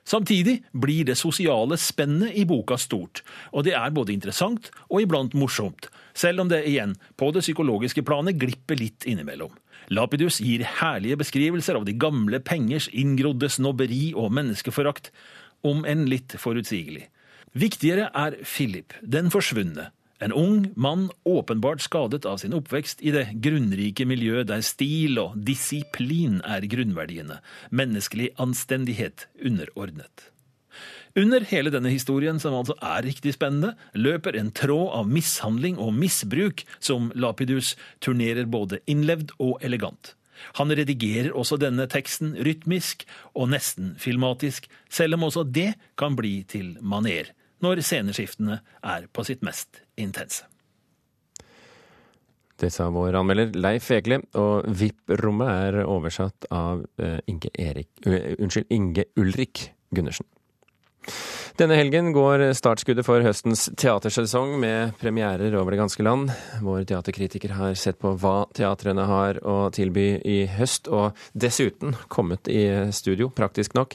Samtidig 0.04 0.58
blir 0.76 1.06
det 1.08 1.16
sosiale 1.16 1.78
spennet 1.80 2.36
i 2.36 2.44
boka 2.44 2.76
stort, 2.80 3.22
og 3.56 3.64
det 3.64 3.72
er 3.78 3.92
både 3.96 4.12
interessant 4.12 4.68
og 4.90 5.00
iblant 5.00 5.32
morsomt, 5.32 5.88
selv 6.12 6.44
om 6.44 6.50
det 6.52 6.60
igjen, 6.68 6.92
på 7.16 7.30
det 7.32 7.40
psykologiske 7.46 8.04
planet, 8.04 8.36
glipper 8.36 8.76
litt 8.78 9.08
innimellom. 9.08 9.52
Lapidus 9.88 10.40
gir 10.44 10.64
herlige 10.78 11.18
beskrivelser 11.20 11.80
av 11.80 11.88
de 11.88 11.96
gamle 11.96 12.40
pengers 12.44 12.90
inngrodde 12.92 13.48
snobberi 13.52 14.12
og 14.12 14.32
menneskeforakt, 14.36 15.10
om 15.64 15.84
enn 15.88 16.04
litt 16.10 16.36
forutsigelig. 16.40 17.08
Viktigere 17.56 18.10
er 18.12 18.36
Philip, 18.44 18.92
den 19.00 19.30
forsvunne, 19.32 19.88
en 20.18 20.32
ung 20.32 20.72
mann 20.76 21.08
åpenbart 21.24 21.82
skadet 21.82 22.24
av 22.26 22.38
sin 22.38 22.54
oppvekst 22.54 23.02
i 23.02 23.12
det 23.14 23.26
grunnrike 23.42 24.06
miljøet 24.06 24.48
der 24.50 24.62
stil 24.64 25.18
og 25.22 25.34
disiplin 25.46 26.38
er 26.46 26.66
grunnverdiene, 26.70 27.40
menneskelig 27.74 28.30
anstendighet 28.40 29.26
underordnet. 29.42 30.30
Under 31.14 31.44
hele 31.46 31.70
denne 31.70 31.92
historien, 31.92 32.40
som 32.42 32.56
altså 32.58 32.74
er 32.82 33.04
riktig 33.06 33.36
spennende, 33.36 33.74
løper 33.94 34.34
en 34.38 34.50
tråd 34.50 34.90
av 34.98 35.10
mishandling 35.10 35.78
og 35.78 35.94
misbruk 35.94 36.64
som 36.82 37.12
Lapidus 37.14 37.76
turnerer 38.02 38.50
både 38.50 38.80
innlevd 38.90 39.36
og 39.38 39.62
elegant. 39.62 40.16
Han 40.58 40.74
redigerer 40.74 41.30
også 41.30 41.60
denne 41.62 41.86
teksten 41.90 42.34
rytmisk 42.42 43.06
og 43.38 43.52
nesten 43.54 43.94
filmatisk, 44.02 44.66
selv 44.90 45.14
om 45.14 45.28
også 45.30 45.46
det 45.46 45.72
kan 45.98 46.18
bli 46.18 46.40
til 46.50 46.74
maner 46.82 47.30
når 47.62 47.80
sceneskiftene 47.86 48.58
er 48.82 49.06
på 49.14 49.24
sitt 49.24 49.46
mest 49.46 49.83
intense. 49.96 50.44
Det 52.60 52.70
sa 52.70 52.86
vår 52.94 53.16
anmelder 53.18 53.56
Leif 53.58 53.90
Egeli, 53.90 54.20
og 54.38 54.68
VIP-rommet 54.78 55.50
er 55.50 55.80
oversatt 55.84 56.46
av 56.54 56.84
uh, 57.02 57.18
Inge, 57.26 57.50
Erik, 57.58 57.90
unnskyld, 58.06 58.70
Inge 58.70 59.08
Ulrik 59.18 59.66
Gundersen. 59.90 60.28
Denne 61.54 61.76
helgen 61.78 62.08
går 62.10 62.48
startskuddet 62.58 63.06
for 63.06 63.22
høstens 63.22 63.68
teatersesong 63.78 64.56
med 64.58 64.96
premierer 64.98 65.54
over 65.54 65.70
det 65.70 65.78
ganske 65.78 66.02
land. 66.02 66.32
Vår 66.66 66.82
teaterkritiker 66.90 67.54
har 67.54 67.76
sett 67.78 68.00
på 68.02 68.10
hva 68.18 68.48
teatrene 68.58 69.04
har 69.06 69.38
å 69.46 69.68
tilby 69.74 70.08
i 70.18 70.40
høst, 70.50 70.90
og 70.90 71.14
dessuten 71.30 71.94
kommet 72.10 72.50
i 72.50 72.90
studio, 72.90 73.30
praktisk 73.30 73.78
nok. 73.78 73.94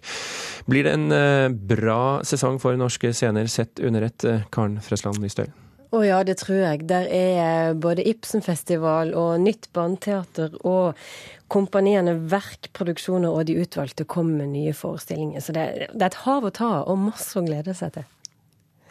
Blir 0.72 0.88
det 0.88 0.96
en 0.96 1.12
eh, 1.12 1.50
bra 1.52 2.22
sesong 2.24 2.62
for 2.64 2.80
norske 2.80 3.12
scener 3.12 3.52
sett 3.52 3.84
under 3.84 4.08
ett, 4.08 4.24
eh, 4.24 4.48
Karen 4.56 4.80
Frøsland 4.80 5.20
Nystøl? 5.20 5.52
Å 5.89 6.04
ja, 6.06 6.19
det 6.21 6.38
tror 6.43 6.60
jeg. 6.62 6.86
Der 6.89 7.08
er 7.10 7.73
både 7.73 8.06
Ibsenfestival 8.06 9.15
og 9.17 9.39
Nytt 9.41 9.71
barneteater 9.73 10.54
og 10.62 10.99
kompaniene 11.49 12.13
Verk 12.30 12.69
Produksjoner 12.78 13.34
og 13.34 13.47
de 13.49 13.58
utvalgte 13.63 14.06
kommer 14.06 14.43
med 14.43 14.54
nye 14.54 14.75
forestillinger. 14.78 15.41
Så 15.41 15.56
det, 15.56 15.65
det 15.89 16.04
er 16.04 16.12
et 16.12 16.23
hav 16.28 16.45
å 16.45 16.54
ta 16.54 16.71
og 16.84 17.02
masse 17.08 17.34
å 17.39 17.45
glede 17.45 17.73
seg 17.78 17.95
til. 17.97 18.06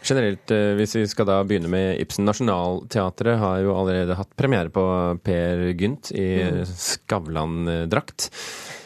Generelt, 0.03 0.51
eh, 0.55 0.75
hvis 0.79 0.95
vi 0.95 1.05
skal 1.11 1.27
da 1.27 1.39
begynne 1.47 1.71
med 1.71 2.03
Ibsen 2.03 2.27
Nationaltheatret, 2.27 3.39
har 3.39 3.63
jo 3.65 3.75
allerede 3.75 4.19
hatt 4.19 4.31
premiere 4.39 4.71
på 4.71 4.85
Per 5.27 5.65
Gynt 5.79 6.13
i 6.15 6.29
mm. 6.47 6.61
Skavlan-drakt. 6.71 8.29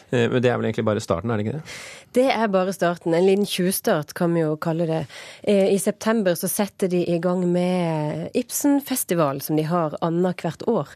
Eh, 0.09 0.25
men 0.29 0.41
det 0.41 0.49
er 0.49 0.57
vel 0.57 0.69
egentlig 0.69 0.87
bare 0.89 1.03
starten, 1.03 1.33
er 1.33 1.41
det 1.41 1.47
ikke 1.47 1.59
det? 1.59 1.77
Det 2.13 2.27
er 2.29 2.49
bare 2.53 2.73
starten. 2.75 3.15
En 3.17 3.25
liten 3.25 3.47
tjuvstart, 3.49 4.11
kan 4.13 4.35
vi 4.35 4.43
jo 4.43 4.53
kalle 4.61 4.85
det. 4.85 4.99
Eh, 5.41 5.71
I 5.73 5.79
september 5.81 6.35
så 6.37 6.45
setter 6.51 6.91
de 6.91 6.99
i 7.09 7.17
gang 7.17 7.41
med 7.49 8.27
Ibsenfestival, 8.37 9.41
som 9.41 9.57
de 9.57 9.65
har 9.65 9.95
annethvert 10.05 10.61
år. 10.69 10.91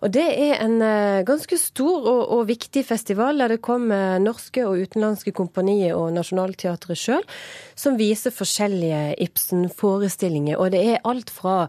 Og 0.00 0.14
det 0.16 0.24
er 0.32 0.62
en 0.64 0.78
eh, 0.80 1.24
ganske 1.28 1.58
stor 1.60 2.08
og, 2.08 2.22
og 2.38 2.46
viktig 2.48 2.86
festival, 2.88 3.42
der 3.42 3.52
det 3.52 3.60
kommer 3.60 4.16
norske 4.22 4.64
og 4.64 4.80
utenlandske 4.80 5.34
kompanier 5.36 5.92
og 5.98 6.14
Nationaltheatret 6.16 6.96
sjøl, 6.96 7.26
som 7.76 8.00
viser 8.00 8.32
forskjellige 8.32 9.02
Ibsen-forestillinger. 9.26 10.56
Og 10.56 10.72
det 10.72 10.82
er 10.94 11.04
alt 11.04 11.34
fra 11.36 11.66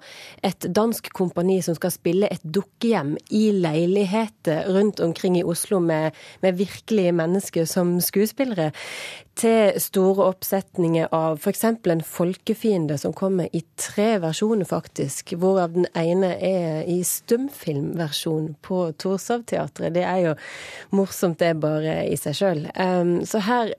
et 0.48 0.70
dansk 0.72 1.12
kompani 1.12 1.60
som 1.66 1.76
skal 1.76 1.92
spille 1.92 2.32
et 2.32 2.48
dukkehjem 2.48 3.18
i 3.36 3.50
leiligheter 3.52 4.72
rundt 4.72 5.04
omkring 5.04 5.42
i 5.42 5.44
Oslo 5.44 5.84
med, 5.84 6.16
med 6.40 6.56
virkelige 6.64 7.12
mennesker 7.20 7.68
som 7.68 7.98
skuespillere, 8.00 8.72
til 9.40 9.80
store 9.82 10.28
oppsetninger 10.30 11.10
av 11.16 11.40
f.eks. 11.42 11.64
en 11.66 12.04
folkefiende 12.06 12.98
som 13.02 13.16
kommer 13.18 13.50
i 13.56 13.64
tre 13.80 14.20
versjoner, 14.22 14.68
faktisk. 14.70 15.34
Hvorav 15.42 15.74
den 15.74 15.88
ene 15.98 16.36
er 16.38 16.84
i 16.90 17.00
stumfilmversjon 17.08 18.54
på 18.62 18.84
Torshov-teatret. 19.02 19.96
Det 19.96 20.06
er 20.06 20.20
jo 20.28 20.36
morsomt, 20.94 21.40
det 21.42 21.56
bare 21.64 22.04
i 22.06 22.18
seg 22.20 22.38
sjøl. 22.38 22.68
Um, 22.78 23.24
så 23.26 23.42
her 23.48 23.74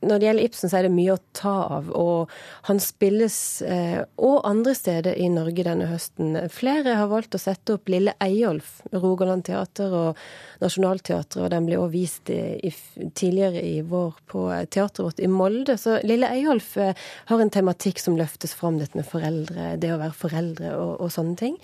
når 0.00 0.18
det 0.18 0.26
gjelder 0.28 0.46
Ibsen, 0.46 0.70
så 0.70 0.78
er 0.78 0.86
det 0.86 0.94
mye 0.94 1.14
å 1.16 1.22
ta 1.34 1.54
av. 1.78 1.88
Og 1.98 2.30
han 2.68 2.78
spilles 2.82 3.38
eh, 3.66 4.04
og 4.22 4.46
andre 4.46 4.74
steder 4.78 5.18
i 5.18 5.26
Norge 5.32 5.64
denne 5.66 5.88
høsten. 5.90 6.36
Flere 6.54 6.94
har 7.00 7.10
valgt 7.10 7.34
å 7.34 7.40
sette 7.42 7.74
opp 7.74 7.90
Lille 7.90 8.14
Eyolf, 8.22 8.78
Rogaland 8.94 9.46
teater 9.48 9.94
og 9.98 10.22
Nationaltheatret. 10.62 11.40
Og 11.42 11.50
den 11.54 11.66
ble 11.66 11.80
også 11.80 11.94
vist 11.96 12.32
i, 12.34 12.40
i, 12.62 12.72
tidligere 13.10 13.64
i 13.64 13.74
vår 13.82 14.22
på 14.30 14.46
teateret 14.70 15.04
vårt 15.08 15.22
i 15.24 15.30
Molde. 15.32 15.78
Så 15.80 15.98
Lille 16.06 16.30
Eyolf 16.30 16.76
eh, 16.78 16.94
har 17.32 17.42
en 17.42 17.54
tematikk 17.54 18.02
som 18.02 18.18
løftes 18.18 18.54
fram, 18.54 18.78
dette 18.78 18.98
med 18.98 19.08
foreldre, 19.08 19.74
det 19.82 19.94
å 19.94 20.00
være 20.00 20.14
foreldre 20.14 20.74
og, 20.78 20.98
og 21.02 21.14
sånne 21.14 21.38
ting. 21.42 21.62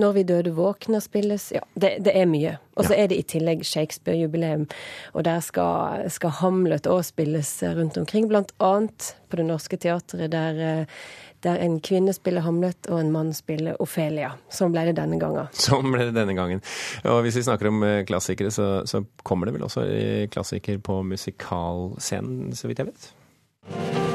Når 0.00 0.14
vi 0.16 0.28
døde 0.28 0.54
våkner 0.56 1.02
spilles. 1.04 1.50
Ja, 1.52 1.66
det, 1.74 1.98
det 2.06 2.14
er 2.16 2.30
mye. 2.30 2.56
Og 2.76 2.86
så 2.86 2.96
er 2.96 3.10
det 3.10 3.18
i 3.20 3.26
tillegg 3.34 3.64
Shakespeare-jubileum, 3.68 4.64
og 5.12 5.26
der 5.26 5.42
skal, 5.44 6.06
skal 6.12 6.32
Hamlet 6.40 6.88
òg 6.88 7.02
spilles 7.04 7.50
rundt 7.76 7.98
omkring. 8.00 8.30
Blant 8.30 8.54
annet 8.64 9.12
på 9.28 9.40
Det 9.40 9.46
Norske 9.48 9.76
Teatret, 9.80 10.32
der, 10.32 10.86
der 11.44 11.64
en 11.64 11.78
kvinne 11.84 12.14
spiller 12.16 12.46
Hamlet 12.46 12.88
og 12.88 13.00
en 13.00 13.12
mann 13.12 13.34
spiller 13.36 13.76
Ofelia. 13.82 14.32
Sånn 14.52 14.72
ble 14.72 14.86
det 14.88 14.96
denne 15.00 15.20
gangen. 15.20 15.52
Sånn 15.52 15.92
ble 15.92 16.08
det 16.08 16.16
denne 16.16 16.36
gangen. 16.38 16.64
Og 17.04 17.20
hvis 17.26 17.40
vi 17.40 17.46
snakker 17.48 17.72
om 17.72 17.84
eh, 17.88 18.04
klassikere, 18.08 18.52
så, 18.54 18.70
så 18.88 19.04
kommer 19.26 19.48
det 19.48 19.58
vel 19.58 19.68
også 19.68 19.84
klassiker 20.32 20.80
på 20.80 21.02
musikalscenen, 21.12 22.56
så 22.56 22.72
vidt 22.72 22.84
jeg 22.84 22.92
vet? 22.92 24.11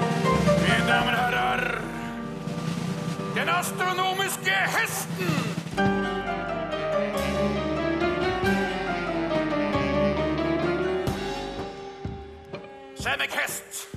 Hest, 13.07 13.87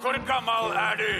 hvor 0.00 0.12
gammel 0.26 0.76
er 0.76 0.96
du? 0.96 1.12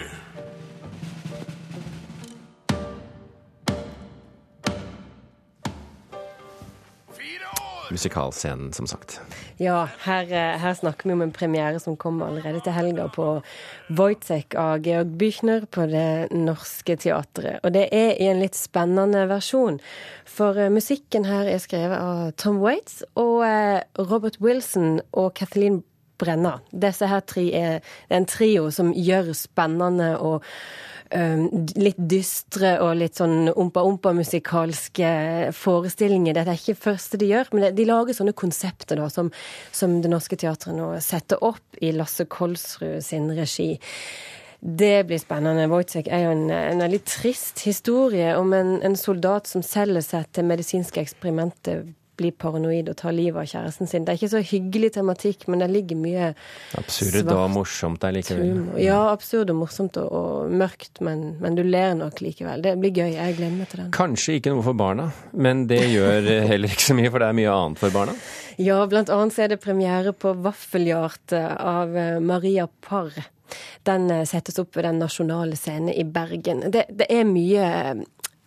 musikalscenen, 7.93 8.73
som 8.73 8.87
sagt. 8.87 9.21
Ja, 9.57 9.89
her, 10.05 10.23
eh, 10.23 10.59
her, 10.61 10.75
snakker 10.75 11.09
vi 11.09 11.13
om 11.13 11.23
en 11.23 11.33
premiere 11.33 11.81
som 11.81 11.97
kommer 11.97 12.27
allerede 12.27 12.61
til 12.61 12.73
helga 12.73 13.09
på 13.13 13.43
Wojtek 13.91 14.55
av 14.55 14.83
Georg 14.87 15.13
Büchner 15.21 15.67
på 15.67 15.87
Det 15.87 16.33
Norske 16.33 16.97
Teatret. 16.97 17.61
Og 17.63 17.73
det 17.73 17.89
er 17.93 18.17
i 18.17 18.31
en 18.31 18.41
litt 18.41 18.57
spennende 18.57 19.27
versjon. 19.29 19.81
For 20.25 20.57
uh, 20.57 20.71
musikken 20.73 21.27
her 21.29 21.47
er 21.47 21.61
skrevet 21.61 21.99
av 21.99 22.33
Tom 22.41 22.63
Waits 22.63 23.03
og 23.15 23.45
uh, 23.45 23.81
Robert 23.99 24.41
Wilson 24.41 25.01
og 25.13 25.35
Kathleen 25.35 25.83
Brenna. 26.21 26.59
Disse 26.71 27.09
her 27.11 27.23
tre 27.27 27.49
er 27.57 27.93
en 28.13 28.27
trio 28.29 28.71
som 28.75 28.93
gjør 28.95 29.33
spennende 29.37 30.15
og 30.21 30.47
litt 31.13 31.99
dystre 31.99 32.77
og 32.81 32.97
litt 33.01 33.19
sånn 33.21 33.51
ompa-ompa-musikalske 33.51 35.11
forestillinger. 35.57 36.37
Dette 36.37 36.55
er 36.55 36.61
ikke 36.61 36.75
det 36.77 36.85
første 36.85 37.21
de 37.21 37.31
gjør, 37.33 37.51
men 37.53 37.77
de 37.77 37.89
lager 37.89 38.17
sånne 38.17 38.33
konsepter 38.33 39.01
da, 39.01 39.09
som, 39.13 39.29
som 39.75 40.01
Det 40.03 40.11
Norske 40.13 40.39
Teatret 40.41 40.77
nå 40.77 40.93
setter 41.05 41.43
opp 41.45 41.83
i 41.83 41.93
Lasse 41.97 42.25
Kolsrud 42.33 43.03
sin 43.05 43.31
regi. 43.37 43.75
Det 44.63 45.03
blir 45.09 45.19
spennende. 45.19 45.67
Wojtek 45.69 46.07
er 46.09 46.29
jo 46.29 46.35
en, 46.37 46.47
en 46.55 46.85
veldig 46.85 47.03
trist 47.09 47.65
historie 47.67 48.37
om 48.39 48.53
en, 48.55 48.77
en 48.87 48.97
soldat 48.97 49.51
som 49.51 49.65
selger 49.67 50.05
seg 50.07 50.31
til 50.33 50.47
medisinske 50.47 51.03
eksperimenter 51.03 51.83
blir 52.21 52.35
paranoid 52.37 52.91
og 52.93 52.97
tar 53.01 53.15
livet 53.17 53.41
av 53.41 53.49
kjæresten 53.49 53.89
sin. 53.89 54.05
Det 54.05 54.13
er 54.13 54.21
ikke 54.21 54.33
så 54.35 54.43
hyggelig 54.45 54.93
tematikk, 54.97 55.47
men 55.51 55.63
det 55.63 55.71
ligger 55.73 55.99
mye 56.01 56.29
Absurd 56.79 57.31
og 57.33 57.51
morsomt 57.55 58.03
der 58.03 58.15
likevel. 58.17 58.63
Ja, 58.83 59.01
absurd 59.13 59.53
og 59.53 59.59
morsomt 59.63 59.99
og, 60.01 60.13
og 60.13 60.53
mørkt, 60.63 61.01
men, 61.05 61.25
men, 61.43 61.57
du 61.59 61.65
ler 61.65 61.97
nok 61.99 62.23
likevel. 62.25 62.65
Det 62.65 62.77
blir 62.81 62.95
gøy. 62.95 63.11
Jeg 63.17 63.39
gleder 63.39 63.57
meg 63.57 63.73
til 63.73 63.85
den. 63.85 63.91
Kanskje 63.97 64.39
ikke 64.39 64.55
noe 64.55 64.67
for 64.67 64.79
barna, 64.79 65.11
men 65.33 65.67
det 65.71 65.83
gjør 65.93 66.31
heller 66.51 66.73
ikke 66.73 66.91
så 66.91 66.99
mye, 66.99 67.13
for 67.13 67.25
det 67.25 67.31
er 67.31 67.39
mye 67.43 67.59
annet 67.59 67.83
for 67.83 67.95
barna? 67.95 68.17
Ja, 68.61 68.83
blant 68.87 69.13
annet 69.13 69.35
så 69.35 69.47
er 69.47 69.55
det 69.55 69.63
premiere 69.63 70.13
på 70.13 70.35
Vaffeljart 70.45 71.33
av 71.41 71.97
eh, 71.97 72.19
Maria 72.21 72.69
Parr. 72.85 73.17
Den 73.87 74.11
eh, 74.11 74.27
settes 74.29 74.61
opp 74.61 74.77
ved 74.77 74.87
Den 74.89 75.01
nasjonale 75.03 75.57
scene 75.57 75.95
i 75.97 76.05
Bergen. 76.05 76.67
Det, 76.73 76.87
det 76.93 77.09
er 77.13 77.25
mye 77.29 77.69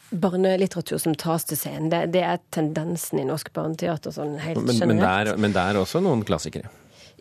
barnelitteratur 0.09 0.97
som 1.01 1.15
tas 1.15 1.45
til 1.49 1.59
scenen. 1.59 1.89
Det, 1.93 2.05
det, 2.15 2.23
er 2.23 2.41
tendensen 2.55 3.21
i 3.21 3.27
norsk 3.27 3.51
barneteater 3.55 4.13
sånn 4.15 4.37
helt 4.43 4.63
men, 4.63 4.75
generelt. 4.75 5.05
Men 5.05 5.29
det, 5.29 5.37
men 5.41 5.55
det 5.55 5.63
er 5.63 5.79
også 5.81 6.03
noen 6.03 6.25
klassikere? 6.27 6.71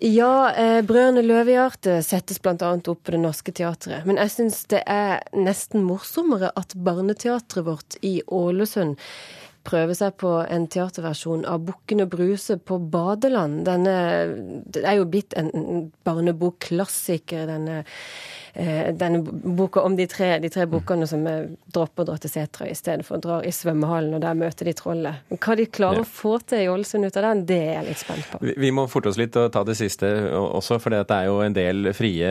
Ja, 0.02 0.50
eh, 0.50 0.82
'Brødrene 0.82 1.22
Løvehjerte' 1.22 2.00
settes 2.02 2.40
bl.a. 2.42 2.54
opp 2.74 3.02
på 3.06 3.14
Det 3.14 3.20
Norske 3.22 3.52
Teatret. 3.54 4.02
Men 4.04 4.18
jeg 4.18 4.32
syns 4.34 4.64
det 4.72 4.82
er 4.90 5.22
nesten 5.38 5.86
morsommere 5.86 6.50
at 6.58 6.74
Barneteatret 6.74 7.64
vårt 7.64 7.96
i 8.02 8.18
Ålesund 8.26 8.98
prøver 9.64 9.96
seg 9.96 10.16
på 10.20 10.36
en 10.44 10.68
teaterversjon 10.68 11.44
av 11.48 11.64
'Bukken 11.64 12.04
og 12.04 12.12
Bruse 12.12 12.58
på 12.58 12.78
badeland'. 12.92 13.64
Denne, 13.64 13.96
det 14.68 14.84
er 14.84 14.98
jo 15.00 15.08
blitt 15.08 15.34
en 15.40 15.90
barnebokklassiker, 16.04 17.46
denne 17.48 17.82
Eh, 18.56 18.94
denne 18.94 19.18
boka 19.56 19.80
om 19.80 19.96
de 19.96 20.06
tre, 20.06 20.38
de 20.38 20.48
tre 20.48 20.62
bokene 20.70 21.08
som 21.10 21.24
dropper 21.74 22.04
å 22.04 22.06
dra 22.06 22.18
til 22.22 22.30
Setra 22.30 22.68
i 22.70 22.74
stedet 22.78 23.02
for 23.02 23.18
drar 23.18 23.42
i 23.42 23.50
svømmehallen, 23.50 24.14
og 24.14 24.22
der 24.22 24.36
møter 24.38 24.70
de 24.70 24.74
trollet. 24.78 25.24
Hva 25.34 25.56
de 25.58 25.66
klarer 25.66 25.98
ja. 25.98 26.04
å 26.04 26.06
få 26.06 26.36
til 26.46 26.62
i 26.62 26.68
Ålesund 26.70 27.08
ut 27.08 27.18
av 27.18 27.26
den, 27.26 27.42
det 27.48 27.58
er 27.58 27.72
jeg 27.80 27.88
litt 27.88 28.02
spent 28.04 28.28
på. 28.30 28.38
Vi, 28.46 28.54
vi 28.62 28.70
må 28.70 28.86
forte 28.90 29.10
oss 29.10 29.18
litt 29.18 29.34
og 29.40 29.50
ta 29.56 29.64
det 29.66 29.74
siste 29.80 30.12
også, 30.38 30.78
for 30.78 30.94
det 30.94 31.02
er 31.02 31.26
jo 31.26 31.40
en 31.42 31.56
del 31.56 31.90
frie 31.98 32.30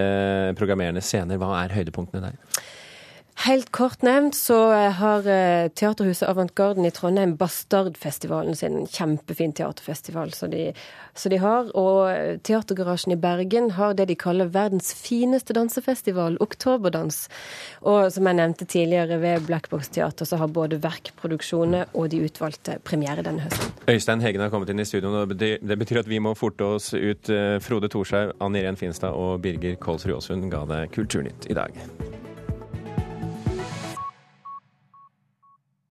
programmerende 0.56 1.04
scener. 1.04 1.42
Hva 1.42 1.58
er 1.60 1.76
høydepunktene 1.76 2.30
der? 2.30 2.64
Helt 3.36 3.72
kort 3.72 4.02
nevnt 4.06 4.36
så 4.38 4.72
eh, 4.72 4.92
har 5.00 5.26
eh, 5.28 5.68
Teaterhuset 5.74 6.30
Avantgarden 6.30 6.86
i 6.86 6.92
Trondheim 6.94 7.34
Bastardfestivalen 7.36 8.56
sin. 8.56 8.86
Kjempefin 8.88 9.56
teaterfestival 9.58 10.32
som 10.38 10.52
de, 10.54 10.68
de, 11.24 11.40
har. 11.42 11.72
Og 11.76 12.12
eh, 12.12 12.38
Teatergarasjen 12.46 13.16
i 13.16 13.20
Bergen 13.20 13.72
har 13.76 13.98
det 13.98 14.06
de 14.12 14.16
kaller 14.16 14.52
verdens 14.54 14.94
fineste 14.96 15.58
dansefestival, 15.58 16.38
Oktoberdans. 16.46 17.26
Og 17.82 18.14
som 18.14 18.30
jeg 18.30 18.38
nevnte 18.38 18.70
tidligere, 18.70 19.18
ved 19.24 19.48
Blackbox 19.50 19.90
Teater 19.98 20.30
så 20.30 20.38
har 20.40 20.54
både 20.54 20.80
verkproduksjoner 20.84 21.90
og 21.98 22.12
de 22.14 22.22
utvalgte 22.28 22.78
premiere 22.86 23.26
denne 23.26 23.48
høsten. 23.48 23.74
Øystein 23.90 24.24
Hegen 24.24 24.46
har 24.46 24.54
kommet 24.54 24.72
inn 24.72 24.84
i 24.84 24.88
studio. 24.88 25.12
og 25.24 25.34
Det 25.36 25.80
betyr 25.82 26.04
at 26.06 26.12
vi 26.12 26.22
må 26.22 26.36
forte 26.38 26.76
oss 26.78 26.94
ut. 26.94 27.34
Frode 27.66 27.90
Thorshaug, 27.90 28.38
Ann 28.40 28.56
Irén 28.56 28.80
Finstad 28.80 29.18
og 29.18 29.42
Birger 29.42 29.76
Kolsrud 29.82 30.22
Aasund 30.22 30.52
ga 30.54 30.64
deg 30.70 30.94
Kulturnytt 30.94 31.50
i 31.50 31.58
dag. 31.58 31.84